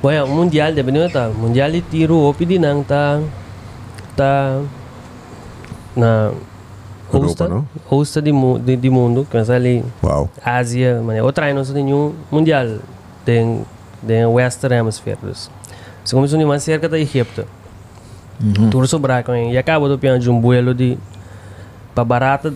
[0.02, 1.30] Bueno, o mundial depende tá.
[1.30, 3.20] Mundial de tiro o pedi nang tá
[4.16, 4.62] tá
[5.96, 6.32] na
[7.12, 7.68] hosta, Europa, não?
[7.90, 10.30] hosta de, mu de, de mundo, que ali Wow.
[10.44, 12.68] Ásia, outra aí não tem nenhum mundial
[13.26, 13.66] tem
[14.06, 15.18] tem Western Hemisphere.
[16.04, 17.46] Se começou a cerca da Egipto.
[18.42, 18.70] Uhum.
[18.70, 19.34] Tudo sobrar com.
[19.34, 20.98] E acaba do piano de um vuelo de
[21.96, 22.54] para barata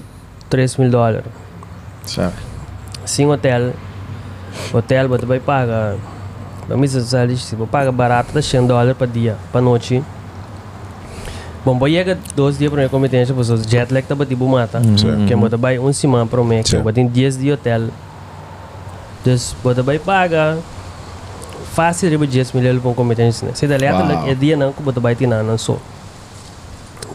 [0.49, 1.25] 3 mil dólares.
[2.05, 2.35] Sabe?
[3.05, 3.73] Sim, hotel.
[4.73, 5.95] Hotel, você vai pagar.
[6.67, 10.03] Para mim, você sabe, você paga barato, dá 100 dólares para dia, para noite.
[11.63, 14.81] Bom, vai chegar dois dias para minha competência, porque os jet lag tá batido mata.
[14.97, 15.25] Sim.
[15.27, 16.81] Que você vai uma semana para mim, que Sim.
[16.81, 17.89] você tem 10 de hotel.
[19.21, 20.57] Então, você vai pagar
[21.73, 23.47] fácil de 10 mil para uma competência.
[23.47, 23.53] né?
[23.53, 25.77] Se dá letra, é dia não que você vai ter nada, só.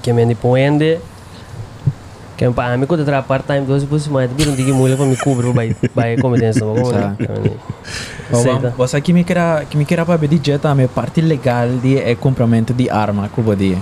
[0.02, 0.98] Que me depende
[2.36, 4.96] que é para mim quando eu trabalho part-time dois por semana, eu não digo mulher
[4.96, 7.16] para me cobrir vai vai competência, não vamos lá.
[8.30, 8.74] Aceita.
[8.76, 12.14] Você que me quer que me quer para pedir já também parte legal de é
[12.14, 13.78] compramento de arma vou dizer.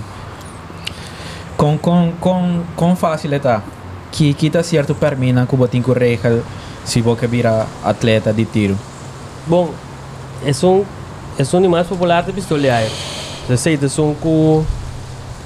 [1.57, 3.61] Com com com com facilita
[4.11, 6.41] que quita certo permina ter que regra
[6.85, 8.77] se vou que vira atleta de tiro.
[9.47, 9.71] Bom,
[10.45, 10.85] é um
[11.37, 12.91] é um mais popular de pistoleiro.
[13.49, 14.63] Aceita são com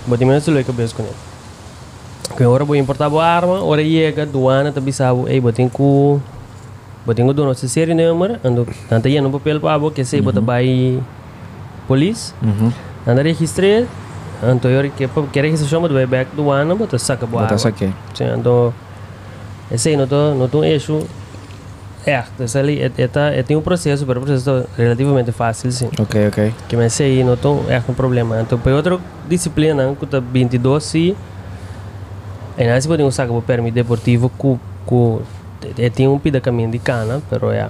[0.07, 1.28] Bati menos lo que bes com ele.
[2.35, 6.19] Que ora vou importar a arma, ora chega doana também sabe, ei, botem com
[7.05, 10.39] botem com dono se série número, ando tanta ia no papel para que sei bota
[10.39, 10.99] vai
[11.87, 12.71] police, Uhum.
[13.07, 13.83] anda registrar,
[14.43, 17.43] então eu que que registração do back doana, bota saca boa.
[17.43, 17.91] Bota saque.
[18.13, 18.73] Sim, então
[19.71, 21.01] esse aí não tô não tô eixo
[22.05, 25.71] é, esse ali é, é, é, tem um processo, mas o processo é relativamente fácil,
[25.71, 25.89] sim.
[25.99, 26.53] Ok, ok.
[26.67, 28.39] Que mas aí não tô é um problema.
[28.41, 31.15] Então, para outra disciplina, que tá 22 sim,
[32.59, 35.21] e nós podemos usar como permit deportivo com
[35.77, 37.69] é, tem um pida caminho de cana, pero é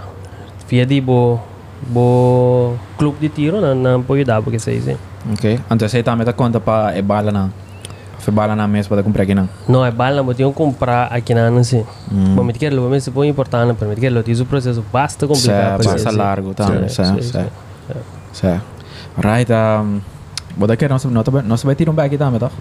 [0.68, 1.40] fia de bo
[1.88, 4.98] bo clube de tiro não não pode dar porque sei sim.
[5.34, 5.60] Ok.
[5.70, 7.50] Então você também tá conta para é bala na.
[8.18, 9.48] Foi bala na mesa para comprar aqui não.
[9.68, 11.86] Não, é bala, mas tenho que comprar aqui na assim.
[12.36, 15.84] Bom, me quer lo mesmo é importante, para me quer lo o processo basta complicado.
[15.84, 16.54] Sim, passa largo
[16.90, 17.46] sim, sim, sim.
[18.34, 18.60] Sim.
[19.18, 20.02] Right, um,
[20.58, 22.52] bota que nós nós nós vai tirar um back também, tá?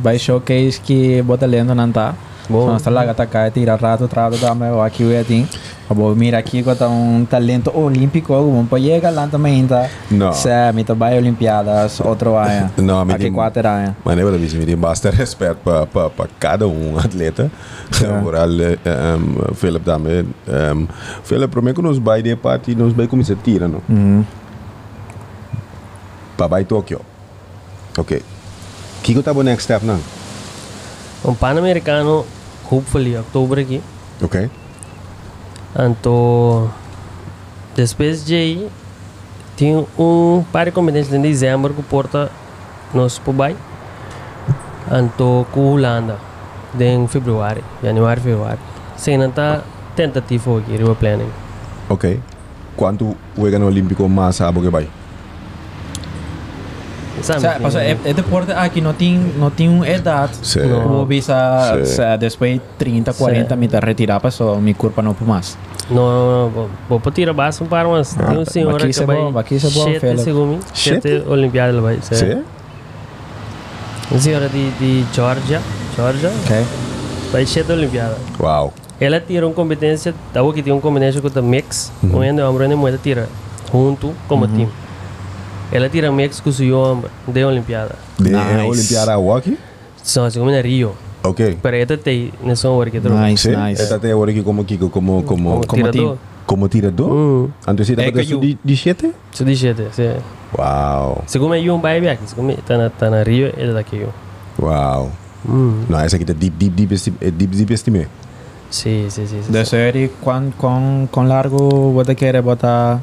[0.00, 2.14] Vai showcase que bota lendo não tá.
[2.48, 2.76] Bom.
[2.76, 5.48] Tá lá tá cá tira rato trato também, o aqui o assim.
[5.88, 9.88] Abo mira aqui que tá um talento olímpico, um para chegar lá também tá.
[10.10, 10.32] Não.
[10.32, 12.70] Sim, me tá vai olimpiadas outro ano.
[12.78, 13.94] Não, me aqui quatro anos.
[14.04, 17.50] Mas eu disse, me tem bastante respeito para pa, pa cada um atleta.
[18.22, 20.26] Moral, um, Philip também.
[20.48, 20.86] Um,
[21.22, 23.80] Philip, para mim que nós vai de parte, nós vai começar a tirar, não?
[23.88, 24.24] Uhum.
[26.36, 27.00] Para vai Tóquio.
[27.96, 28.22] Ok.
[29.06, 30.00] Que que tá o next step, não?
[31.24, 32.26] Um pan-americano,
[32.68, 33.80] hopefully, outubro aqui.
[34.20, 34.50] Ok.
[35.78, 36.68] Então,
[37.76, 38.68] Depois de aí,
[39.56, 42.32] tinha um par de competências em dezembro que porta
[42.92, 43.56] nós para Bai.
[44.90, 46.18] Anto com Holanda,
[46.76, 48.58] em fevereiro, januário, fevereiro.
[48.96, 49.62] Sem nada
[49.94, 51.30] tentativa aqui, Rio Planning.
[51.88, 52.20] Ok.
[52.76, 54.88] Quanto no Olímpico más abo que vai?
[57.26, 57.38] Sabe?
[57.38, 60.32] O sea, pasó, é, é deporte aqui não tem não tem idade.
[60.42, 60.60] Sí.
[60.60, 61.02] No.
[61.02, 61.34] O visa,
[61.74, 61.80] Sí.
[61.82, 65.58] o sea, depois 30, 40 me tá retirar, passou, minha culpa não por mais.
[65.90, 69.16] Não, vou, para tirar base um par, mas tem um senhor aqui que vai...
[69.36, 70.18] aqui é bom, Sete fela.
[70.18, 71.22] segundos, Sete?
[71.28, 71.98] Olimpiadas vai.
[72.02, 72.14] sim.
[72.14, 72.38] Sí?
[74.10, 75.60] Uma senhora de, de Georgia,
[75.96, 76.64] Georgia, Ok?
[77.32, 78.18] vai sete Olimpiadas.
[78.38, 78.72] Wow.
[79.00, 82.18] Ela tira uma competência, tá que tem uma competência com o mix, Uhum.
[82.30, 83.28] onde a homem moeda tira
[83.72, 84.68] junto como time.
[85.72, 87.96] Ela tira mix com o seu homem de Olimpiada.
[88.18, 88.68] De Nice.
[88.68, 89.58] Olimpiada Hockey?
[90.02, 90.92] Só assim como na Rio.
[91.24, 91.58] Ok.
[91.60, 93.20] Pero esta tem nessa hora que trouxe.
[93.22, 93.56] Nice, Sí?
[93.56, 93.82] nice.
[93.82, 96.18] Esta te aquí como Kiko, como, como, Como como tirador.
[96.46, 97.10] como tirador?
[97.10, 98.40] Hum, Antes era para que eu-
[98.76, 99.12] siete?
[99.32, 100.12] isso de jeito, sim.
[100.56, 101.22] Wow.
[101.26, 103.96] Segundo é um baby aqui, segundo tá na, tá na Rio, ele daqui.
[103.96, 104.12] eu.
[104.58, 105.10] Wow.
[105.48, 108.06] Hum, No, esa aquí está deep, deep, deep, esti- eh, deep, deep estimé.
[108.70, 109.42] sim, sim, sim.
[109.42, 109.50] sim.
[109.52, 113.00] De série, quão, quão, quão largo você quer botar,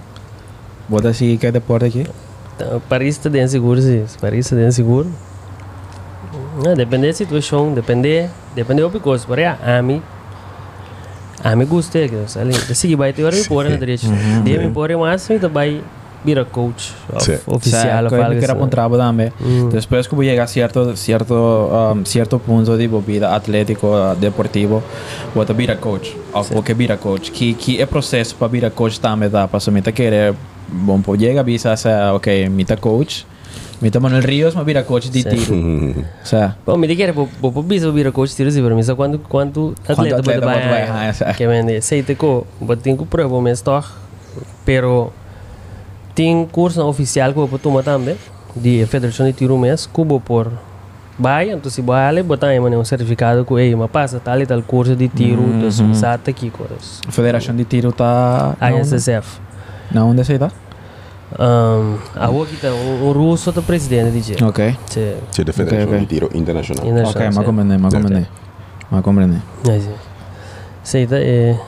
[0.88, 2.08] botar assim, que deporte aqui?
[2.57, 4.03] Tá, Paris está dentro seguro, sim.
[4.21, 5.07] Paris está dentro seguro.
[6.67, 9.25] Ah, depende da situação, depende, depende do coisa.
[9.25, 10.01] Por aí, a mim,
[11.43, 12.53] a mim gostei, que sabe?
[12.53, 14.05] Se vai ter hora me pôr na direita.
[14.43, 15.81] Dia me pôr mais, então vai
[16.23, 18.61] virar coach of- oficial, que fala eu quero assim.
[18.61, 19.31] apontar também.
[19.41, 19.67] Hum.
[19.69, 23.87] Después que llega a cierto, cierto, um, cierto punto de vida atlético,
[24.19, 24.81] deportivo,
[25.35, 26.15] você vira coach.
[26.33, 27.29] Ou porque vira coach.
[27.31, 29.47] Que, que é processo para virar coach também dá.
[29.47, 30.33] Para mim, querer,
[30.67, 31.76] bom, pô, chega, avisa,
[32.13, 33.26] ok, me tá coach.
[33.82, 35.30] Me tá Manuel Rios, mas vira coach de Sim.
[35.30, 36.06] tiro.
[36.23, 38.84] O sea, Bom, me diga, vou vou vou bisa vira coach tiro assim, para mim,
[38.84, 43.41] só quando quando atleta bota vai, que vende, sei te co, bota tem que prova
[43.41, 43.88] mas toch,
[44.63, 45.12] pero
[46.15, 48.15] tem curso oficial que eu vou tomar também,
[48.56, 50.49] de Federação de Tiro mês, que vou por
[51.17, 54.45] vai, então se vai ali, botar aí um certificado que ei, mas passa tal e
[54.45, 57.02] tal curso de tiro, então se sabe aqui coisas.
[57.08, 58.56] a Federação de Tiro tá...
[58.60, 59.39] A SSF.
[59.91, 60.52] Na onde você tá?
[61.39, 64.43] Um, a rua aqui tá, o, o russo é o presidente.
[64.43, 64.78] Ok.
[64.88, 65.15] Sim.
[65.32, 66.00] Sí, de Federación ok.
[66.00, 66.86] de Tiro Internacional.
[66.86, 67.43] Ok, mas é.
[67.43, 68.28] compreender, mas compreender.
[68.91, 69.41] Mas compreender.
[69.67, 69.80] É,
[70.84, 71.08] sim.
[71.08, 71.60] Tá, é,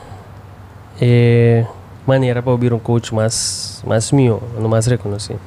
[1.00, 1.66] é
[2.06, 5.40] maneira para ouvir um coach mais, mais meu, não mais reconhecido.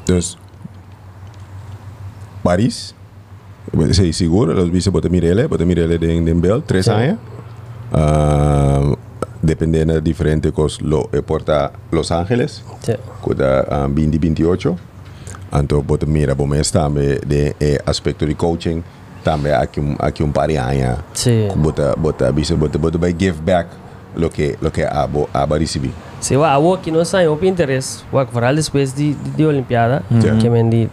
[0.00, 0.38] Entonces,
[2.42, 2.94] París,
[3.92, 6.90] sí, seguro, los vice de tres Sí.
[6.92, 7.18] años.
[9.42, 12.96] Dependendo de diferentes cosas, lo eh, porta Los Ángeles, Sim.
[13.20, 14.76] cuida ah, 2028.
[15.52, 18.82] Então, bota mira, bom, mas também de eh, aspecto de coaching,
[19.24, 20.98] também aqui um aqui um par de anos.
[21.14, 21.48] Sim.
[21.56, 23.68] Bota bota vice bota bota vai give back
[24.16, 25.90] lo que lo que abo aba recebi.
[26.20, 29.46] Se o a que não sai o interesse, o que fará depois de, de, de
[29.46, 30.38] Olimpiada, Sim.
[30.38, 30.90] que me di,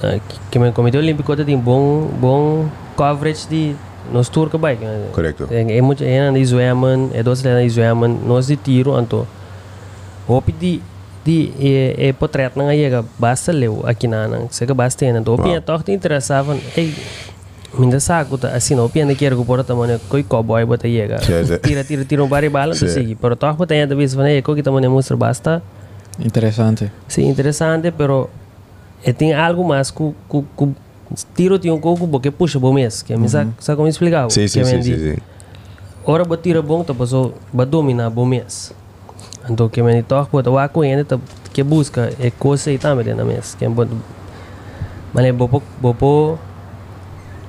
[0.00, 3.74] tá, que- que me Comitê Olímpico tem bom bom coverage de
[4.12, 4.76] nos tour que vai.
[4.76, 5.48] que- Correcto.
[5.50, 9.26] É, é muito é na Izueman, é dois na Izueman, nós de tiro anto.
[10.26, 10.82] Hopi di
[11.24, 15.20] di é é potret na iega basta leu aqui na na, se que basta na.
[15.20, 15.42] Do Wow.
[15.42, 16.94] pia toch te interessava, ei
[17.78, 21.58] Minda saco tá assim, não pia quero que por tamanho coi cowboy bota sim.
[21.62, 23.14] Tira tira tira um bari bala, tu sigue.
[23.14, 25.62] Pero toch bota ainda vez vane que tamanho mostra basta.
[26.18, 26.90] Interessante.
[27.06, 28.28] Sim, interessante, pero
[29.04, 30.12] é tem algo mais que
[31.34, 34.26] tiro tem um pouco porque puxa bom mês, que me sabe sabe como explicar?
[34.28, 35.18] Que sí, me sí, di- sí.
[36.04, 38.72] Ora ba tira bom ta paso ba domina bom mês.
[39.48, 41.18] Então que me toque bota wa com ainda ta
[41.52, 43.54] que busca é coisa e também na mês.
[43.58, 43.90] Que bota
[45.12, 46.38] Mas bopo bopo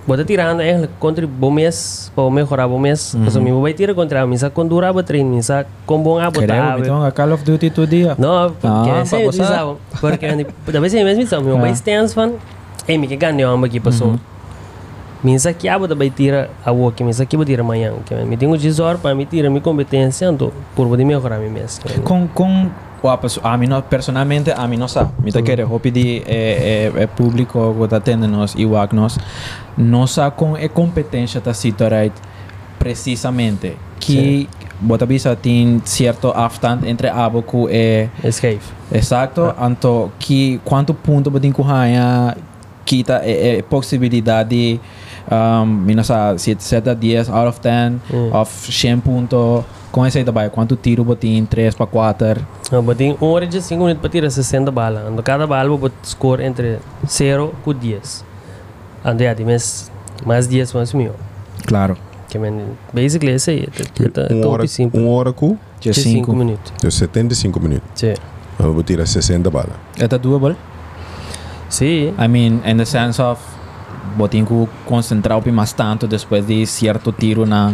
[0.07, 3.15] bota tirando é contra bom mês para melhorar bom mês.
[3.23, 6.17] Paso mi vai tirar contra mim, sa com dura ba treino, mim sa com bom
[6.17, 6.79] a Creo, botar.
[6.79, 8.15] então, a Call of Duty todo dia.
[8.17, 9.47] No, porque Ah, sempre gozar.
[9.47, 9.77] disavam.
[10.01, 10.27] Porque
[10.71, 11.61] da vez em vez me disavam, meu Ah.
[11.61, 12.31] pai stands fan,
[12.93, 14.15] eh, me que ganhou uma aqui passou.
[15.23, 18.15] Minsa que abo da vai tira a o que minsa que vou tirar amanhã, que
[18.15, 21.83] me tenho desor para me tirar minha competência, então por poder melhorar mim mesmo.
[22.03, 22.69] Com, com
[23.03, 25.11] a, pessoa, a mim, não- personalmente, a mim não sabe.
[25.21, 28.71] Me tá querendo, eu pedi é, é, é público que está atendendo nós e o
[28.93, 29.17] nós,
[29.77, 31.51] não sabe com a competência da
[31.89, 32.13] right
[32.77, 34.47] precisamente que
[34.79, 38.61] bota bisa tem certo afstand entre abo que é Escape.
[38.89, 42.37] Exato, então que quanto ponto você tem que ganhar
[42.89, 44.79] kita é, é possibilidade de
[45.31, 48.33] um, minasa 7 a 10 out of 10 Mm.
[48.35, 52.97] of 100 pontos com esse aí quanto tiro você tem 3 para 4 Não, mas
[52.97, 55.03] tem uma hora de 5 minutos para tirar 60 balas.
[55.11, 58.25] Então cada bala vou score entre 0 e 10.
[59.05, 59.91] Então já tem mais,
[60.25, 61.11] mais 10 mais mil.
[61.67, 61.95] claro
[62.27, 62.53] Que men,
[62.93, 63.67] basically esse aí.
[64.29, 65.03] É Uma hora, top simples.
[65.03, 66.33] uma hora com De 5 5.
[66.33, 66.73] minutos.
[66.81, 67.87] deu 75 minutos.
[67.95, 68.13] Sim.
[68.59, 69.71] Eu vou tirar 60 balas.
[69.97, 70.55] É doable?
[71.69, 72.13] Sim.
[72.19, 73.39] I mean, in the sense of
[74.17, 77.73] botin que concentrar mais tanto depois de certo tiro na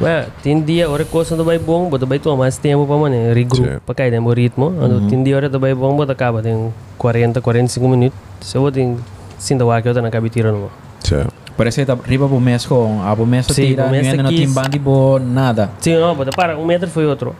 [0.00, 3.32] Well, tem dia, hora coisa não vai bom, bota vai tomar mais tempo para mané,
[3.32, 3.78] regroup, Sim.
[3.86, 4.66] para cair no ritmo.
[4.80, 8.18] Ando tem dia hora da vai bom, bota acaba tem 40, 45 minutos.
[8.40, 8.96] Se eu tem
[9.38, 10.70] sinta o que eu não acaba tirando.
[11.04, 11.24] Sim.
[11.56, 13.88] Parece que tá riba pro mês com a pro mês tira
[14.22, 15.70] não tem bandi bo nada.
[15.78, 17.36] Sim, não, bota para, um metro foi outro.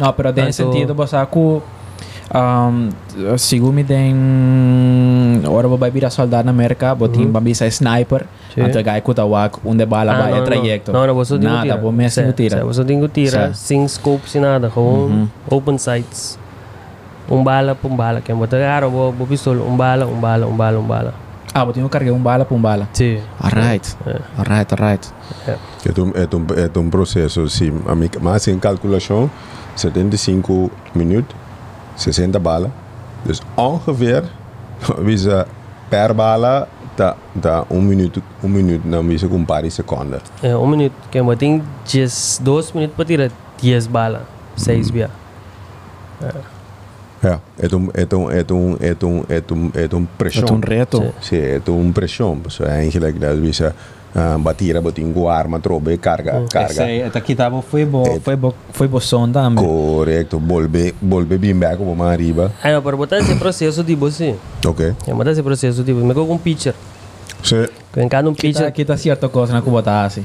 [0.00, 1.60] Não, pero tem sentido você com
[2.32, 2.88] um,
[3.84, 4.14] tem
[5.46, 8.62] ora vai virar soldado na América, botin bambi sa sniper, Sim.
[8.62, 10.92] até gai kuta wak onde bala Ah, vai não, é trajecto.
[10.92, 11.78] Não, não, você tem que Nada, tirar.
[11.78, 12.64] pro mês Sim, não tira.
[12.64, 13.54] Você tirar Sim.
[13.54, 15.28] sem scope, sem nada, com Uhum.
[15.50, 16.38] open sights.
[17.30, 20.18] Um bala por um bala, que é botar cara, vou vou pistola, um bala, um
[20.20, 21.14] bala, um bala, um bala.
[21.54, 22.88] Ah, botin carregar um bala por um bala.
[22.94, 23.18] Sim.
[23.40, 23.96] Alright.
[24.06, 24.18] É.
[24.38, 25.08] Alright, alright.
[25.46, 27.72] É um, é um, é um processo, sim.
[27.86, 29.30] A mi- Mas em calculação,
[29.76, 31.34] 75 minutos,
[31.96, 32.70] 60 balas.
[33.24, 34.24] Dus ongeveer,
[35.04, 35.46] visa
[35.88, 40.20] per bala, tá, tá um minuto, um minuto, não visa com pari seconda.
[40.42, 43.30] É, um minuto, que eu tenho 10, 2 minutos para tirar
[43.62, 44.26] 10 bala,
[44.56, 45.10] 6 via.
[47.22, 50.44] Ja, é um, é um, é um, é um, é um, é um pressão.
[50.46, 51.14] É um reto.
[51.22, 51.36] Sim.
[51.36, 52.38] É um pressão.
[52.48, 53.74] So, eigenlijk, dat visa
[54.14, 56.72] uh, batira, botin com arma, trobe, carga, carga.
[56.72, 58.20] Esse é aqui tava foi bo, É.
[58.20, 59.64] foi bo, foi bo som também.
[59.64, 62.52] Correcto, volve, volve bem back como arriba.
[62.62, 64.94] Ah, não, para botar esse processo de você, Ok.
[65.06, 66.74] é botar esse processo de você, me com um pitcher.
[67.42, 67.66] Sim.
[67.92, 70.24] Que em cada um pitcher, aqui tá certa coisa na cubota assim.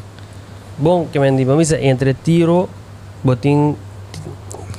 [0.78, 2.70] bom, que me diz, entre tiro,
[3.24, 3.76] botin,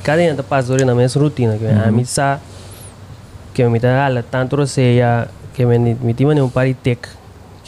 [0.03, 2.39] cada gente passa na mesma rotina, que a mim sa,
[3.53, 6.73] que me dá ala tanto roceia, que me me tinha um pari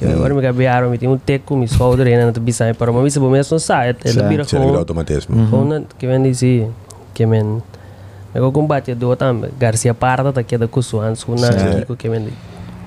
[0.04, 0.14] tech.
[0.14, 2.92] Que agora me gabearam, me tinha um tech com me solder ainda não bisa, para
[2.92, 4.20] uma vez bom mesmo sai, é Sim.
[4.20, 5.48] da bira Sim, vira com automatismo.
[5.50, 6.68] com que me diz
[7.14, 11.50] que me me go combate do também, Garcia Parda tá queda com suan, com na
[11.96, 12.34] que me diz.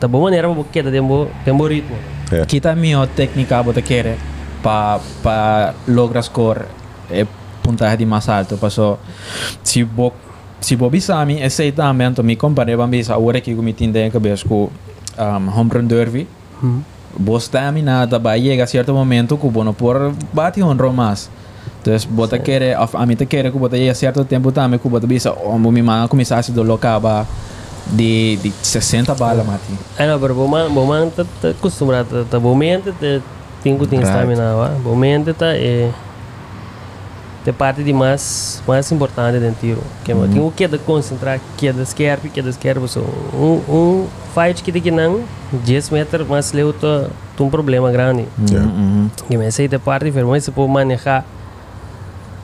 [0.01, 1.97] Tá bom maneira para queda tempo tempo ritmo.
[2.31, 2.43] É.
[2.43, 4.19] Aqui tá a minha técnica bota querer
[4.63, 6.65] para para lograr score
[7.11, 7.27] é
[7.63, 8.99] puntaje de mais alto, passou
[9.63, 10.13] se bo
[10.61, 14.01] se bo bisami esse aí também to me comparei bambis agora que eu me tinde
[14.01, 14.69] em cabeça com
[15.19, 16.27] um, home run derby.
[17.19, 21.31] Vos stamina vai chegar a certo momento que por bate um mais.
[21.81, 25.07] Então, bota querer, a mim te querer que bota a certo tempo também que bota
[25.07, 27.27] bisa, o meu irmão começar a se dolocava
[27.87, 29.73] de, de 60 balas, mati.
[29.99, 31.25] Ah, não, pero man, bom man tá,
[32.29, 33.21] tá bom mente, tá,
[33.63, 34.69] tem que stamina, va?
[34.83, 35.91] Bom mente tá é
[37.51, 39.83] é parte de mais mais importante dentro tiro.
[40.05, 43.01] Que é tem o que de concentrar, que de esquerda, que de esquerda, so
[43.35, 48.27] um um fight que que não 10 metros mais leu tá um problema grande.
[48.51, 48.67] Yeah.
[48.67, 49.11] Uhum.
[49.29, 51.25] Que me sei de parte, mas se pode manejar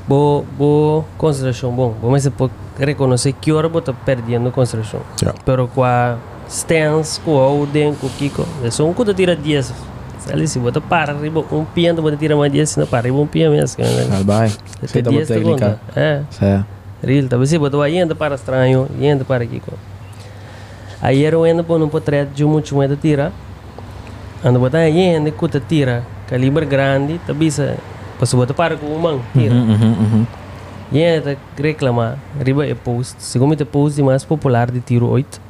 [0.06, 5.00] bo bo concentração bom, bom mas se pode reconhecer que hora você tá perdendo concentração.
[5.22, 5.34] Ja.
[5.44, 6.16] Pero com a
[6.48, 9.91] stance, com a Oden, com o Kiko, é só um que tira 10.
[10.30, 13.26] Ali se você para arriba um piano, você tira mais 10, não para arriba um
[13.26, 13.84] piano mesmo.
[14.14, 14.52] Albai.
[14.76, 15.80] Até Feita 10 boa técnica.
[15.96, 16.66] É, Certo.
[17.02, 17.46] real.
[17.46, 19.72] Se você vai indo para estranho, indo para Kiko.
[21.00, 23.32] Aí eu indo para um portrait de muito mais tira.
[24.44, 27.60] Ando botar indo, que tira, calibre grande, talvez
[28.22, 29.52] Passo você para com uma, tira.
[29.52, 30.26] Uhum, uhum, uhum.
[30.92, 33.16] E ainda reclamar, arriba é post.
[33.18, 35.40] Segundo é post mais popular de tiro 8.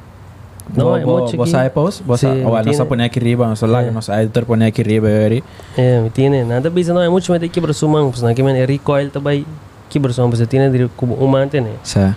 [0.75, 2.01] Não, é muito Você sai pos?
[2.05, 3.91] Você, Sim, ou tiene- nós põe aqui riba, nós lá, É.
[3.91, 5.43] nós aí doutor põe aqui riba, aí.
[5.77, 6.43] É, me tiene.
[6.43, 9.45] Nada bisa não é muito mais de quebra sua mão, porque não é recoil também
[9.89, 11.71] quebra sua mão, você tiene de como um mantene.
[11.83, 12.15] Certo.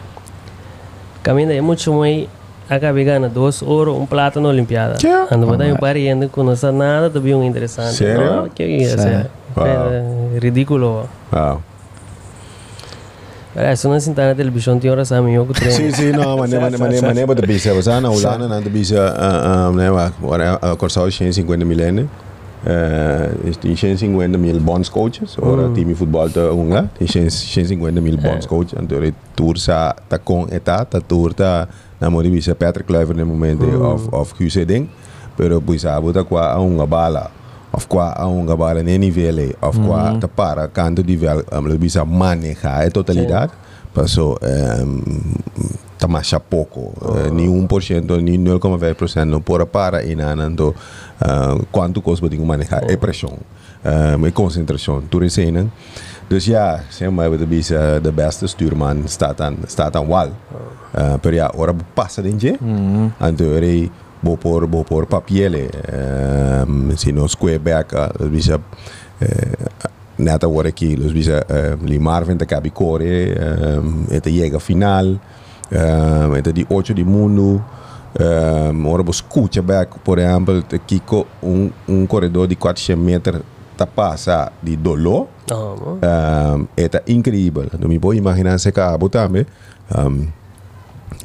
[1.22, 2.28] Caminho é muito mais
[2.68, 4.94] acabei ganhando dois ouro, um prata na Olimpiada.
[4.94, 5.26] Tchau.
[5.30, 5.80] Ando botar um Alright.
[5.80, 7.94] pariendo com nossa nada, também um interessante.
[7.94, 8.24] Sério?
[8.24, 8.98] Não, que é isso?
[8.98, 9.26] Sério?
[9.56, 9.66] Uau.
[9.66, 11.08] É ridículo.
[11.32, 11.62] Wow.
[13.56, 15.74] É, se não sentar na televisão, tem horas a mim, eu que treino.
[15.74, 18.00] Sim, sim, não, mas mas mas mas é para bisa.
[18.00, 19.14] Não usa não anda bisa,
[19.74, 22.08] né, agora a corção 150 mil ene.
[22.68, 26.28] Eh, tem 150 mil bons coaches, ora time futebol
[26.68, 31.32] lá, tem 150 mil bons coaches, então ele tour sa tá com eta, tá tour
[31.32, 31.68] tá
[32.00, 34.88] na mori bisa Patrick Kluivert no momento of of Huseding,
[35.36, 37.30] pero bisa bota qua a uma bala.
[37.76, 41.76] Of qua a uma bala nem nível, of qua tá para canto de vel, um,
[41.76, 43.52] bisa manejar a totalidade.
[43.92, 45.02] Passou um,
[45.98, 50.68] tá mais a pouco, uh, nem 1%, nem 0,5% não pode para e não então
[50.68, 53.38] uh, quanto custa para manejar é pressão,
[53.84, 55.66] uh, é concentração, tudo isso aí, né?
[56.28, 60.30] Dus ja, zeg maar, we hebben uh, de beste stuurman staat aan, staat aan wal.
[60.98, 62.56] Uh, per ja, ora passa dentje.
[62.60, 63.12] Mm.
[63.18, 63.44] Anto
[64.26, 65.70] bo por bo por papiele.
[66.66, 68.58] Um, sino square back, uh, bisa
[69.20, 69.54] eh,
[70.18, 73.80] net agora aqui, los bisa eh, li Marvin te cabi core, eh,
[74.16, 75.18] ete llega final,
[75.70, 77.62] eh, ete di 8 di mundo,
[78.18, 83.42] eh, ora vos escucha back, por exemplo, te kiko um, um corredor de 400 metros
[83.76, 85.98] ta passa di dolor, Aham.
[86.02, 87.68] um, é incrível.
[87.78, 89.46] Não me pode imaginar se cabo também.
[89.94, 90.26] Um,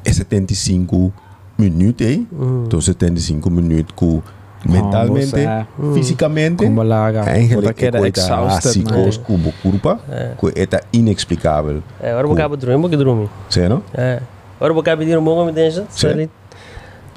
[0.03, 1.13] é 75
[1.61, 2.27] minutos, hein?
[2.65, 4.21] Então, 75 minutos com
[4.67, 9.23] mentalmente, você- fisicamente, Como larga, eigenlijk é exhausted, psicos, man.
[9.23, 9.99] cubo, curva,
[10.39, 11.81] que é inexplicável.
[12.01, 13.29] É, agora vou acabar de dormir, vou dormir.
[13.49, 13.81] Sim, não?
[13.93, 14.19] É.
[14.59, 15.85] Agora vou acabar de dormir, vou me deixar.
[15.89, 16.29] Sim.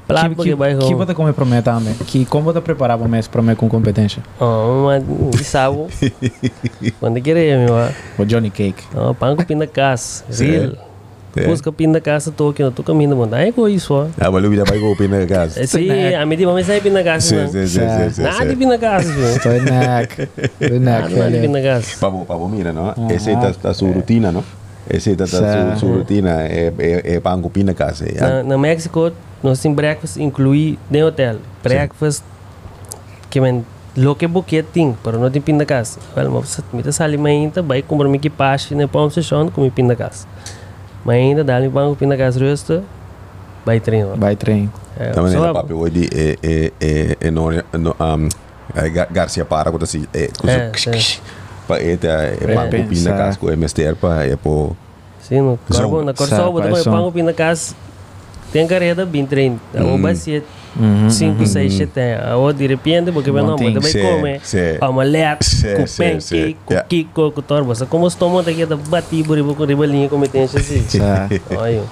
[0.07, 1.93] Que, que, vai que você come para mim também?
[1.95, 4.21] Que como você preparar para mim para mim com competência?
[4.39, 5.87] Oh, mas sábado.
[6.99, 7.73] Quando querer, meu.
[8.19, 8.83] O Johnny Cake.
[8.95, 10.23] Oh, pang ko pindakas.
[10.29, 10.45] Sim.
[10.51, 10.71] Real.
[11.35, 11.45] É.
[11.47, 13.27] Busca pindakas sa Tokyo, tu caminho mo.
[13.31, 13.93] Ai ko isso.
[13.93, 14.07] ah.
[14.19, 15.59] Ah, eu vai golpe na casa.
[15.61, 17.47] Eh, si, a mim di ba may say pindakas Sim, na.
[17.47, 18.55] sim, sim, sim, sim, Nada de sim.
[18.57, 19.27] pindakas, meu.
[19.35, 20.29] Estou neck.
[20.61, 21.31] Estou Nada neck.
[21.31, 21.95] de pindakas.
[21.99, 22.89] Pabo, pabo, mira, ¿no?
[22.91, 23.07] Ajá.
[23.13, 24.43] Esa es ta- su rutina, ¿no?
[24.87, 25.79] Esa es ta- ta- Sí.
[25.79, 28.05] su, su rutina, es, es, es pan con pina casa.
[28.17, 29.11] Na, na México,
[29.43, 31.39] nós temos breakfast inclui de hotel.
[31.61, 32.23] Breakfast
[33.29, 33.65] que men
[33.97, 35.97] lo que buquet tem, pero não tem pindakas.
[36.15, 39.69] Well, mas me tá sali ainda, vai comprar me equipagem, né, pão sessão com me
[39.71, 40.27] pindakas.
[41.05, 42.83] Mas ainda dá me pão com pindakas resta,
[43.63, 44.17] vai treinar.
[44.17, 44.69] Vai trem.
[44.99, 48.29] É, Também só- era papi, hoje é é é é no no um
[48.73, 50.27] é Garcia para quando assim é É,
[50.71, 51.19] coisa
[51.67, 51.93] para é
[52.41, 53.17] é pan com pina pensar.
[53.17, 54.75] casa com MSTR para é po
[55.21, 56.93] Sim, no corpo, na corso, Sabe, bota quais com são?
[56.93, 57.75] pão com pindakas.
[58.51, 59.59] Tem carreira bem treino.
[59.73, 59.97] A Hum.
[60.77, 63.73] Oba se Uhum, 5, 6, 7 A outra de repente, porque tem.
[63.73, 64.39] você vai Sim, comer.
[64.43, 64.57] sim.
[64.81, 66.87] Omelete, com pancake, com Yeah.
[66.89, 67.73] kiko, com torba.
[67.75, 70.85] Você como se toma daqui da batido, com ribalinha, como tem assim.
[71.57, 71.83] Olha.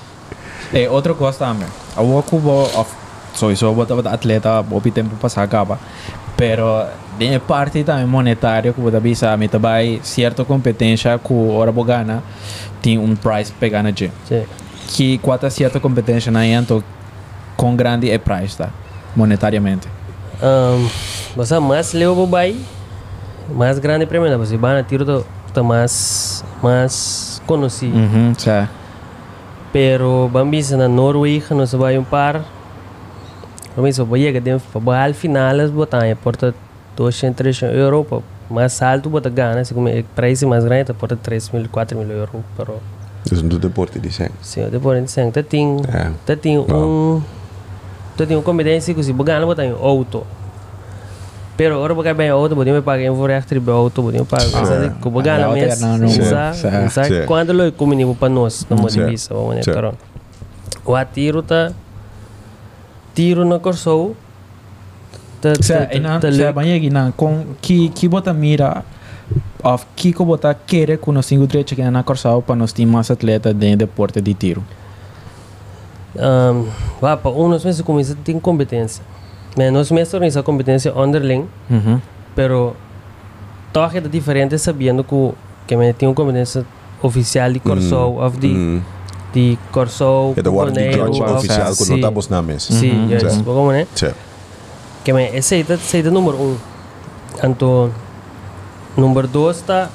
[0.73, 1.67] É, outra coisa também.
[1.95, 2.89] Eu cubo of
[3.35, 5.79] sowieso eu botava atleta o tempo passar acaba.
[6.35, 6.85] Pero
[7.17, 12.23] de parte também monetária que você bisa me também certa competência que ora bogana
[12.81, 13.51] tem um price
[13.95, 14.11] gym.
[14.27, 14.43] Sim.
[14.87, 16.83] Que quanta certa competência na ento
[17.55, 18.69] com grande é price tá
[19.15, 19.87] monetariamente.
[20.41, 20.87] Um,
[21.35, 22.55] você mais leu o bai,
[23.49, 24.37] mais grande prêmio, né?
[24.37, 27.95] você vai na tiro do tá mais mais conhecido.
[27.95, 28.71] Uhum, certo.
[29.71, 32.41] Pero bambisa na Noruega não se vai um par.
[33.75, 36.53] Bambisa vai chegar para al final as botar é porta
[36.95, 40.93] 200 300 euro para mais alto bota gana, se como é preço mais grande tá
[40.93, 42.79] porta 3 mil 4 mil euro pero
[43.31, 44.33] é um deporte de sangue.
[44.41, 46.11] sim depois de sem tá tem É.
[46.25, 47.21] tá tem um
[48.17, 50.25] tá tem uma competência que se gana botar em auto
[51.55, 54.65] Pero ora bagai bem auto, me pagar em vorear tribo auto, bodinho pagar.
[54.65, 55.07] Sabe, que
[55.59, 59.61] é não, não, sabe, quando lo comunico para nós, na Sim, modivisa, vamos né,
[60.83, 61.71] O atiro tá
[63.13, 64.15] tiro na corso.
[65.39, 68.83] Tá Certo, não, certo, banha aqui não com que que bota mira
[69.61, 72.85] of que que bota querer com nós cinco três que na corsal para nós ter
[72.85, 74.63] mais atleta de deporte de tiro.
[76.15, 76.67] Um,
[77.01, 79.03] vá, para um nós mesmos começa tem competência.
[79.57, 81.99] Mas nós mesmos organiza competência underling, Uhum.
[82.35, 82.75] pero
[83.71, 85.31] toque é diferente sabendo que
[85.65, 86.65] que me tem uma competência
[87.01, 88.81] oficial de corso, of de Mm.
[89.33, 91.95] de corso, É da guarda de of- oficial quando sim.
[91.95, 92.73] estamos na mesa.
[92.73, 93.43] Sim, yes, sim.
[93.43, 93.87] como né?
[93.95, 94.11] Sim.
[95.03, 96.57] Que me aceita, aceita número um.
[97.43, 97.89] Então,
[98.95, 99.89] número dois está,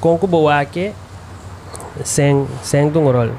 [0.00, 0.64] com o boa
[2.04, 3.30] sem sem um rol.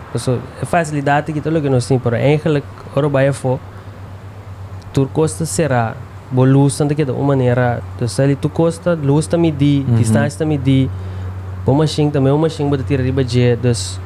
[0.62, 3.60] É facilidade que tudo que nós temos para eigenlijk ora vai for.
[4.94, 5.96] Tu costa será
[6.32, 9.96] bolus tanto que de uma maneira, tu sai tu costa, luz tá medir, Uhum.
[9.96, 10.90] distância tá medir.
[11.66, 14.00] Bom machine também, uma machine bota tirar riba de, dus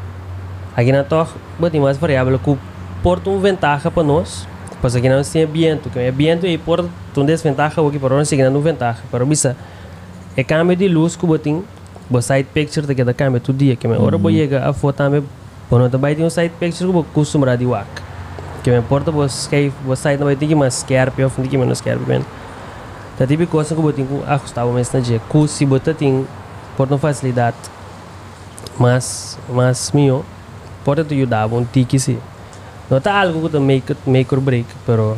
[0.76, 2.58] aqui na torre, bota mais variável que
[3.02, 4.48] porta uma ventaja para nós.
[4.82, 8.28] Pois aqui não tem viento, que é viento e porta uma desventaja aqui para nós,
[8.28, 9.00] seguindo ventaja.
[9.10, 9.56] Para bisa,
[10.36, 11.64] é câmbio de luz que botin,
[12.10, 14.96] bo side picture daqui da câmbio todo dia, que é hora bo chega a foto
[14.98, 15.24] também,
[15.70, 17.88] bo não também tem um side picture que bo costuma de wak.
[18.64, 21.46] Que me importa bo skate, bo side não vai ter que mais scarpe, ou tem
[21.48, 22.22] que menos scarpe, ben.
[23.18, 26.28] Tá tipo coisa que botin com ajustava mais na dia, que se bota tem
[26.76, 27.56] por uma facilidade,
[28.78, 30.26] mas mas mio,
[30.84, 32.18] pode te ajudar um tique se.
[32.90, 35.18] Não tá algo que make it, make or break, pero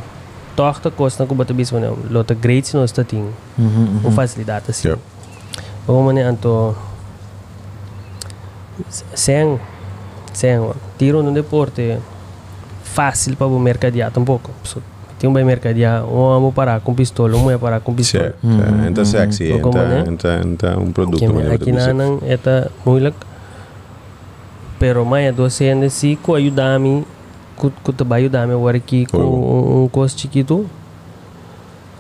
[0.56, 3.28] toch ta costa que bota bis mano, lo ta great se não está tem
[3.58, 4.00] Uhum.
[4.04, 4.94] com facilidade assim.
[5.88, 5.94] Sim.
[5.94, 6.76] Vamos mané anto
[9.16, 9.58] sem
[10.34, 10.60] sem
[10.98, 11.98] tiro no deporte
[12.84, 14.52] fácil para o mercadear tampouco.
[14.64, 14.82] So,
[15.18, 18.36] tem um bem mercadear, um amo parar com pistola, um é parar com pistola.
[18.42, 18.88] Sim.
[18.88, 20.04] Então sexy, Ou como, né?
[20.08, 21.20] então então um produto.
[21.20, 23.16] Que mas aqui na vou nang eta moeilijk.
[24.80, 27.04] Pero maya docente si ko ayudami
[27.56, 29.82] ko ko te ba ayudami wari ki ko Oh.
[29.82, 30.70] um, um costo chiquito.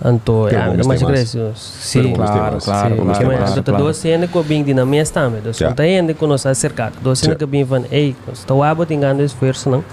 [0.03, 3.57] Anto, vamos mas vamos ter claro, claro, que men, mais.
[3.57, 3.83] anto claro.
[3.83, 5.41] dois cene ko bing din na minha também.
[5.41, 5.69] Dos Ja.
[5.69, 6.91] não tem ainda que nós acercar.
[7.01, 7.33] Dois Ja.
[7.35, 9.83] que bing van, ei, nós tá wabo tingando esforço não.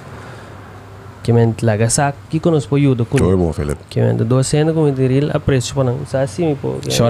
[1.22, 3.36] Que men laga sak, que conosco po ajuda Todo com.
[3.38, 3.80] bom, Felipe.
[3.88, 6.04] Que men dois cene como diril apreço pa não.
[6.04, 6.54] Sa assim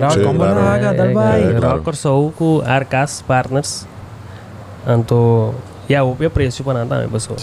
[0.05, 0.55] out, Sim, como claro.
[0.55, 1.55] naga, dal É, vai.
[1.59, 1.79] claro.
[1.79, 3.89] Rocker sou com Arcas Partners.
[4.87, 5.53] Anto,
[5.89, 7.39] ya o apreço pa não também pessoal.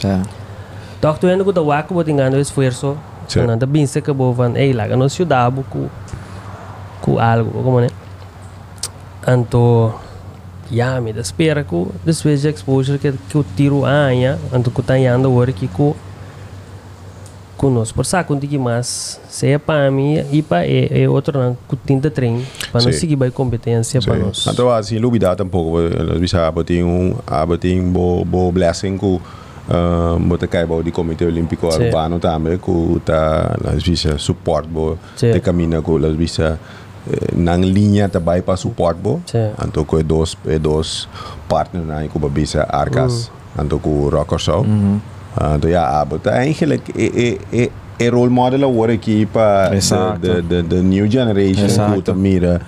[1.01, 2.95] Dok tu ainda ko da wako bo tingando esforço.
[3.27, 3.45] Sim.
[3.45, 5.87] Nanda bing se ka bo van, ei, laga nós ajudabo com
[7.01, 7.89] com algo, como né?
[9.25, 9.93] Anto,
[10.71, 14.81] ya me da espera ko después de exposure que que o tiro anha, anto ko
[14.81, 15.95] tanhando agora que ko
[17.57, 21.37] conosco por saco de que mais se é para mim e para é, é outro
[21.37, 25.79] não que tinta trem para não seguir bem competência para nós Então, assim, lubida tampouco.
[25.79, 29.21] Nós bisa abating um abating bo bo blessing ku
[29.71, 31.87] uh, bota kai bo di Comitê Olímpico Sim.
[31.87, 35.31] Urbano também ku ta nós bisa support bo Sim.
[35.31, 36.59] de caminho ku nós bisa
[37.07, 39.21] eh, nang linha também para support bo.
[39.25, 39.51] Sim.
[39.65, 41.07] Então, ku é dois é dois
[41.47, 43.31] partner na ku bisa Arcas.
[43.57, 44.65] Então, ku Rocker Show.
[45.55, 46.27] Então, ja, abot.
[46.27, 47.69] Eigenlijk é é
[47.99, 50.19] é role model agora aqui para Exato.
[50.19, 52.13] the, the, the new generation Exato.
[52.13, 52.61] ku mira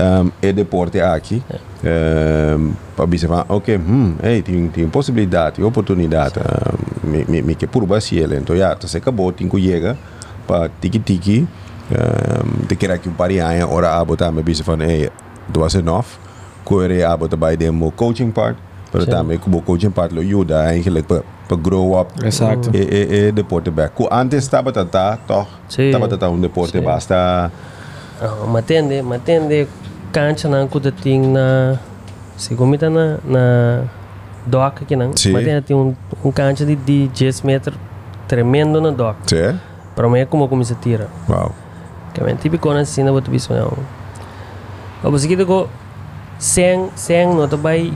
[0.00, 1.42] um, é deporte aqui
[1.84, 7.54] um, para falar ok hum hey, tem tem possibilidade tem oportunidade um, me me me
[7.54, 9.96] que por baciel então já tá se acabou tem que chega
[10.46, 11.46] para tiki tiki
[11.90, 15.10] um, te kira que um pari aia ora abota me falar hey
[15.48, 16.06] do was enough
[16.64, 18.56] corre abota by demo coaching part
[18.92, 19.10] pero Sim.
[19.10, 22.70] também como coaching part lo ajuda eigenlijk para para grow up Exato.
[22.72, 23.94] é, é, é deporte back.
[24.10, 25.86] Antes estava tata, toh, Sim.
[25.90, 26.84] estava tata um deporte Sim.
[26.84, 27.50] basta
[28.20, 29.66] Ah, matende matende
[30.12, 31.76] cancha na ko da ting na
[32.36, 33.84] se comita na na
[34.46, 35.32] dock aqui não Sim.
[35.32, 35.94] matende tem um
[36.24, 37.76] um cancha de, de 10 metros
[38.26, 39.58] tremendo na dock Sim?
[39.94, 41.52] para mim é como começa a tira Wow.
[42.14, 43.72] que é típico na cena boto biso não
[45.02, 45.68] o seguinte ko
[46.38, 47.92] sem sem não tá vai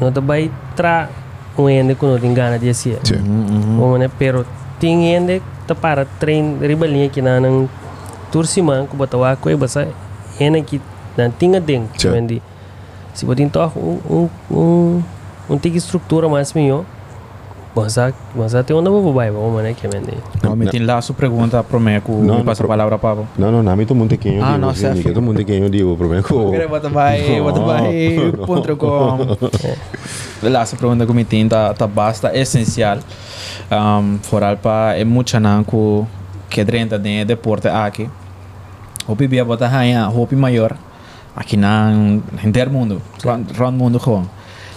[0.00, 1.08] não tá vai tra
[1.56, 3.18] um ende com não tem gana de assim Sim.
[3.78, 4.46] Como né, pero
[4.78, 7.68] tem ende tá para trein ribalinha aqui na nang
[8.30, 9.88] tursiman ko batawa ko basa
[10.38, 10.80] ene que
[11.18, 12.10] nan tinga ding Sim.
[12.10, 12.42] vendi
[13.14, 15.02] se botin to um um um
[15.50, 16.84] um tig estrutura mais melhor
[17.74, 20.10] Basta, basta tem uma boa vai, vamos né que vendi.
[20.42, 22.68] Não, me tem lá a sua pergunta para mim, que Não, me passa a pro-
[22.68, 23.28] palavra para você.
[23.38, 24.96] Não, não, não, muito muito quem eu Ah, não, sim, certo.
[25.02, 27.60] que todo mundo quem eu digo, o problema é que o- Quero botar vai, botar
[27.60, 29.18] vai, ponto com.
[30.42, 32.98] Lá essa pergunta que me tem tá tá basta essencial.
[33.70, 35.76] Um, foral para é muito não que
[36.50, 38.08] que dentro de deporte aqui.
[39.06, 40.74] O bibia botar rainha, hopi maior.
[41.38, 41.92] Aqui na
[42.42, 44.26] inteiro mundo, round mundo com.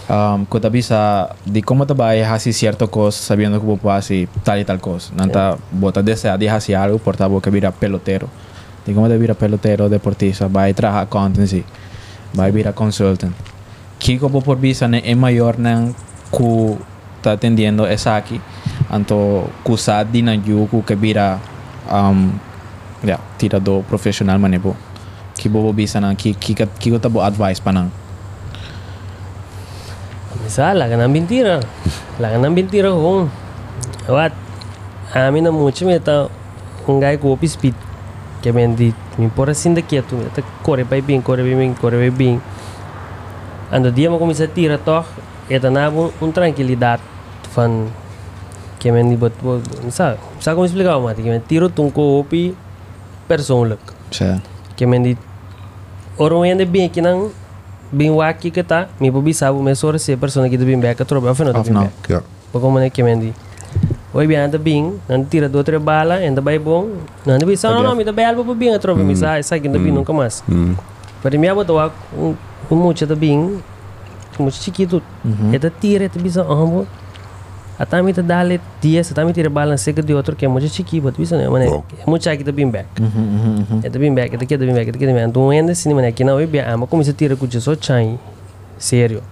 [0.08, 4.64] Um, que bisa de como trabalha hace cierto cosa sabiendo que vos hacer tal y
[4.64, 5.12] tal cosa.
[5.16, 8.28] Nanta bota desear de hacer algo por tal que vira pelotero.
[8.86, 11.64] De como te vira pelotero, deportista, va a trabajar content,
[12.38, 13.34] va a vira consultant.
[13.98, 15.94] Kiko por visa ne é maior nan
[16.30, 16.78] ku
[17.22, 18.40] tá atendiendo essa aqui.
[18.90, 21.40] Anto ku sa dina yu ku que vira
[21.90, 22.32] um,
[23.02, 24.76] yeah, tirador profissional manebo.
[25.42, 27.90] Ki bobo bisa nan ki ki ki ki ta bo advice pa nan.
[30.38, 31.58] Misa, laga ng bintira.
[32.22, 33.26] Laga ng bintira kung.
[34.06, 34.30] Wat,
[35.10, 36.30] amin na mucho me ta
[36.86, 37.74] un guy ko opi speed.
[38.38, 42.14] Que vendi, mi por assim daqui tu, ta corre pai bem, corre bem, corre bem
[42.14, 42.36] bem.
[43.74, 45.10] Ando dia mo começa a tira toch,
[45.50, 47.02] eta na um, um tranquilidade
[47.54, 47.90] van
[48.78, 52.54] que vendi bot bot, sa, sa como explicar mati, que vendi tiro tung ko opi
[53.26, 53.82] persoonlijk.
[54.10, 54.42] Sim.
[54.76, 55.16] que me di
[56.18, 57.00] oro ende bem que
[57.92, 61.42] bem waki tá me bobi sabe me sora se persona que bem back não Of
[61.44, 61.82] bem não.
[61.84, 61.92] back?
[62.08, 62.22] Ja.
[62.52, 63.34] como né que me di
[64.14, 66.88] oi bem anda bem não tira do outra bala ainda vai bom
[67.26, 69.78] anda bem só não não me da bobo bem trobe me sai sai que ainda
[69.78, 70.42] bem nunca mais
[71.22, 72.34] para mim abo toa um
[72.70, 73.58] muito da bem
[74.40, 75.02] um chiquito
[75.58, 76.86] da tira é bisa ambo
[77.78, 80.68] até me da dale dia até me tira bala seca de outro que é muito
[80.68, 81.84] chiquito bisa né mano Bom.
[82.06, 84.98] é muito aqui da bem back Mhm, Ito bim back, ito kita bim back, ito
[84.98, 85.28] kita bim back.
[85.30, 87.48] Então, ainda assim, mano, aqui na UBA, ama como se tira com o
[87.80, 88.18] chai.
[88.78, 89.22] Sério.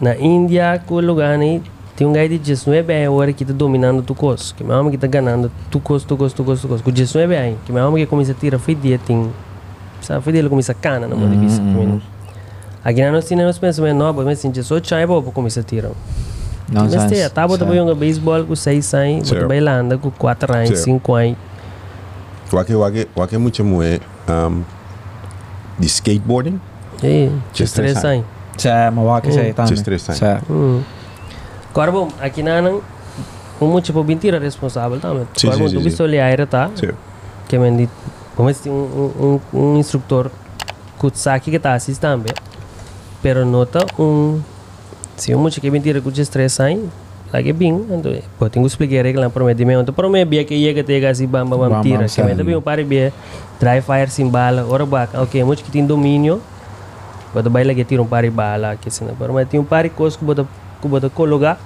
[0.00, 1.60] Na Índia, o lugar, né,
[1.96, 4.52] tem um guy de 19 horas que tá dominando tu cos.
[4.52, 6.82] Que meu homem que tá ganhando tu cos, tu cos, tu cos, tu cos.
[6.82, 9.30] Com 19 anos, que meu homem que começa a tirar, foi dia, tem...
[10.00, 11.62] Sabe, foi dia, ele começa a cana na mão de vista.
[12.84, 15.90] Aqui na nossa cena, nós pensamos, não, mas assim, 18 anos, vou começar a tirar.
[16.72, 17.76] Tem, tá, bota Sim.
[17.76, 19.48] jogar beisebol com 6 anos, bota Certo.
[19.48, 20.84] bailando com 4 anos, Certo.
[20.84, 21.36] 5 anos.
[22.52, 24.62] Wake wake wake muito moe um
[25.78, 26.60] de skateboarding,
[27.02, 28.24] E, Just 3 três anos.
[28.56, 29.70] Sim, mas o que sei também.
[29.70, 30.18] Just três anos.
[30.18, 30.52] Sim.
[30.52, 30.82] Hum.
[31.70, 32.82] Agora, bom, aqui na não,
[33.60, 35.26] um muito tipo mentira responsável também.
[35.34, 35.78] Sim, tu sim.
[35.78, 36.70] viste olhar tá?
[37.48, 37.90] Que me dit,
[38.36, 40.30] vamos ter um, um, um instrutor
[41.00, 42.34] que sabe que está assistendo também,
[43.22, 44.40] pero nota um,
[45.16, 46.88] se um que mentira que o estresse aí,
[47.32, 50.24] lagi bing, então, pô, tenho que explicar a regra para mim, de então para mim
[50.24, 52.30] bia que ia que tega assim bam bam Bam, tira, que sabe.
[52.30, 53.12] me também o pare bia,
[53.58, 56.40] dry fire sem bala, ora back, ok, muito que tem domínio,
[57.32, 60.16] bota vai lagi tira um pare bala, que assim, para mim tem um pare coisa
[60.16, 60.46] que bota
[60.80, 61.58] que bota colocar,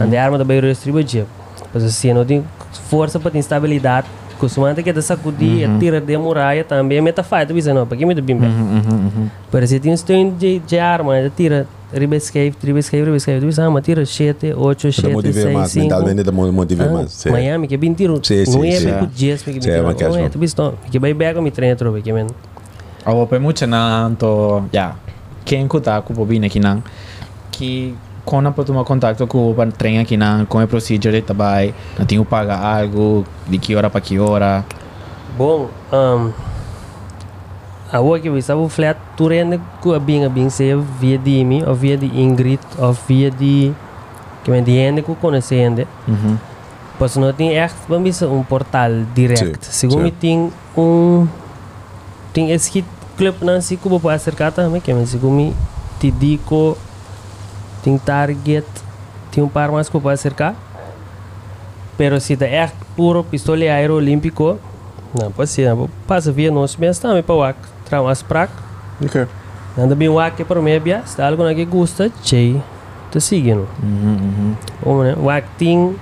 [0.00, 1.26] ande arma da beira distribuir,
[1.72, 2.44] mas assim não tem
[2.88, 4.06] força para ter estabilidade,
[4.38, 5.78] costumante que é sacudir, uhum.
[5.78, 8.38] tira de muralha também, meta fight, bisa não, para que me do bim
[9.50, 13.62] Parece que tem um de, de arma, tira riba escape, riba escape, riba escape, bisa
[13.64, 15.82] ama tira 7, 8, Para 7, motivar 6, mais, 5.
[15.82, 17.24] mentalmente para motivar mais.
[17.26, 18.20] Miami, que é bem tiro.
[18.22, 18.86] Sim, Não sim, é sim.
[18.86, 19.82] bem com dias, que Sim, é tiro.
[19.82, 22.26] Não é, tu visto, que vai bem com me treino, trobe, que men.
[23.04, 24.96] Ako pa mucha na to, ya,
[25.44, 26.82] quem kuta ko po bina kinang,
[27.52, 32.20] que quando pa tuma contato com o trem aqui na com o procedure na tinha
[32.20, 34.64] que pagar algo, de que hora para que hora.
[35.36, 36.32] Bom, um,
[37.94, 41.16] a rua que você o flat, tu rende com a bem, a bem, seja via
[41.16, 43.72] de mim, ou via de Ingrid, ou via de,
[44.42, 45.86] que men, de ende que conhecendo.
[46.08, 46.36] Mhm.
[46.98, 49.64] Pois não tem echt vamos um portal direct.
[49.66, 51.28] Sim, Segundo tem um
[52.32, 52.84] tem esse
[53.16, 55.54] clube não se como pode acercar também que mas segundo
[56.00, 56.76] te digo
[57.82, 58.66] tem target
[59.30, 60.56] tem um par mais que pode acercar.
[61.96, 64.58] Pero se é echt puro pistola aero olímpico
[65.16, 65.72] não pode ser,
[66.08, 67.44] passa via nós mesmo também para o
[68.28, 68.50] prac.
[69.04, 69.26] Ok.
[69.76, 72.62] Anda bem o que para mim é se algo que gosta, chei,
[73.10, 73.66] te seguindo.
[73.82, 74.56] Mhm, mhm.
[74.82, 75.16] Como, né?
[75.18, 75.96] O acting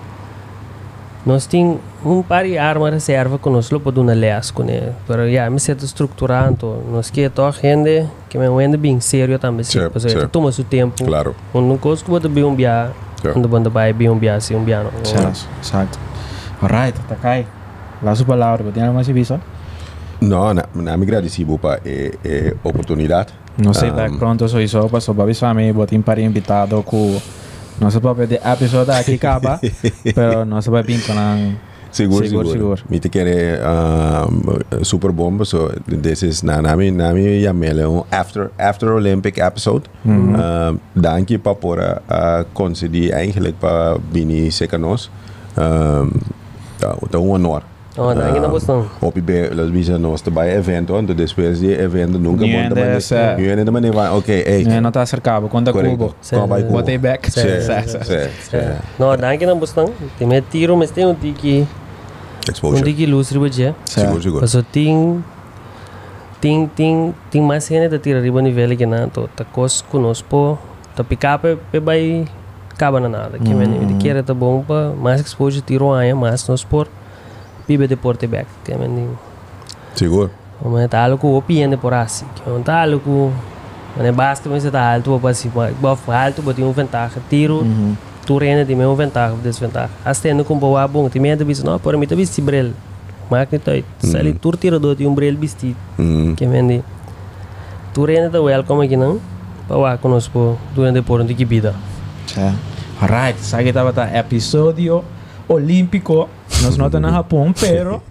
[1.24, 4.92] nós temos um par de arma reserva que nós para dar lesco, né?
[5.06, 9.64] Pero já me certo estruturando, nós que to gente que me ende bem sério também,
[9.64, 9.78] sim.
[9.80, 11.04] Sim, Pois é, toma seu tempo.
[11.04, 11.34] Claro.
[11.54, 12.90] Um não coisa que bota um bia,
[13.32, 15.04] quando banda vai bem um bia, sim um bia não.
[15.04, 15.98] Certo, exacto.
[16.60, 17.46] Alright, Takai.
[18.02, 19.06] La su palavra, ¿tiene algo más
[20.22, 20.28] que decir?
[20.28, 23.32] Não, na, na me agradecido para a, a oportunidade.
[23.58, 27.20] No sei, Um, back pronto soy so, paso para avisar me botin para invitado ku
[27.80, 29.60] no se puede de episódio aqui acaba,
[30.14, 31.58] pero no se puede pintar nan
[31.92, 32.76] Seguro, Seguro, seguro.
[32.76, 32.82] seguro.
[32.88, 34.42] Me te quer um,
[34.82, 39.82] super bom, so this is na nami nami yamele um after after Olympic episode.
[40.04, 40.34] Mhm.
[40.34, 45.10] Um, dank je pa por uh, concedi eigenlijk pa bini sekanos.
[45.54, 46.10] Um,
[46.80, 47.62] tá, tá um honor.
[47.96, 48.88] Oh, dá ainda bastante.
[49.00, 53.36] Op be las visa nos te bij evento, então depois de evento nunca ainda também.
[53.36, 54.66] Nu ainda também vai, ok, ei.
[54.66, 56.14] É, não tá cercado, conta cubo.
[56.48, 56.72] Vai cubo?
[56.72, 57.30] Botei back.
[57.30, 58.04] Certo.
[58.04, 58.56] sim.
[58.98, 59.92] Não, dá ainda bastante.
[60.18, 61.66] Tem me tiro, mas tem um tiki,
[62.48, 62.82] um Exposure.
[62.82, 63.48] tiki luz riba
[63.84, 64.40] Seguro, seguro.
[64.40, 65.22] Paso ting
[66.40, 70.58] ting ting ting mais gente da tira riba nível que não to ta cos conosco
[70.96, 72.24] ta picar pe pe vai
[72.74, 76.48] acaba na nada que men de queira tá bom pa mais exposure tiro aí mais
[76.48, 76.90] no sport
[77.72, 79.08] pibe deporte back que men
[79.94, 80.30] Seguro.
[80.64, 83.32] mas tá algo opinião por assim que não tá algo
[83.96, 85.50] mas basta mas tá alto para assim
[85.80, 87.64] bof alto botar um vantagem tiro
[88.26, 91.96] tu rende de meu vantagem desvantagem astendo com boa bom tem medo bis não por
[91.96, 92.70] mim tá bis brel
[93.48, 96.34] que tá sali tur tirador de um brel bisti Mm.
[96.36, 96.82] que vende
[97.94, 99.18] tu rende da welcome aqui não
[99.66, 101.74] para conosco durante por onde que vida
[102.26, 102.56] Certo.
[103.00, 105.02] Alright, sabe que tava tá episódio
[105.48, 106.28] olímpico.
[106.62, 108.02] Nós não estamos no Japão, pero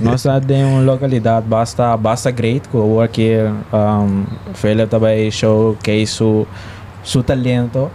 [0.00, 3.36] nós estamos em uma localidade basta basta great que o aqui
[3.72, 4.24] um,
[4.54, 6.46] Philip também showcase su
[7.02, 7.90] su talento.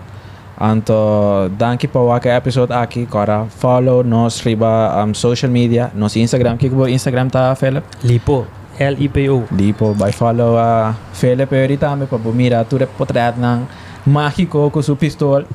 [0.60, 3.46] Anto, danke pa waka episode aqui, cara.
[3.50, 6.58] Follow nos riba um, social media, nos Instagram.
[6.58, 7.84] Kiko bo Instagram ta, Philip?
[8.04, 8.46] lipo
[8.78, 12.78] L I P O Di po, by follow a Philip Eurita me pa bumira tu
[12.98, 13.66] portrait ng
[14.06, 15.46] Mágico ko su pistol.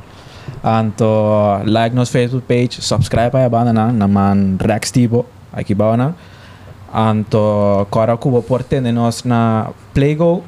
[0.66, 5.22] Anto like nos Facebook page, subscribe pa bana na naman Rex Tipo,
[5.54, 6.10] aqui ba na.
[6.90, 10.42] Anto kora ko porte de nos na Playgo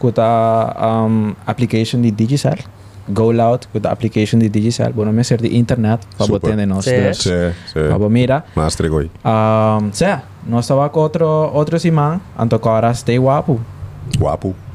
[0.00, 0.24] kuta
[0.80, 2.56] um, application di Digicel.
[3.12, 4.96] Go Loud kuta application di Digicel.
[4.96, 6.40] Bueno, me ser di internet pa Super.
[6.40, 6.84] bote de nos.
[6.88, 6.96] Sí.
[6.96, 7.18] dus.
[7.20, 7.38] Sí,
[7.68, 7.80] sí.
[7.84, 8.44] Pa mira.
[8.56, 9.12] Mas tregoi.
[9.20, 13.60] Um, sea, nós estava com outro, outro simão, anto cara stay guapo.
[14.16, 14.69] Guapo.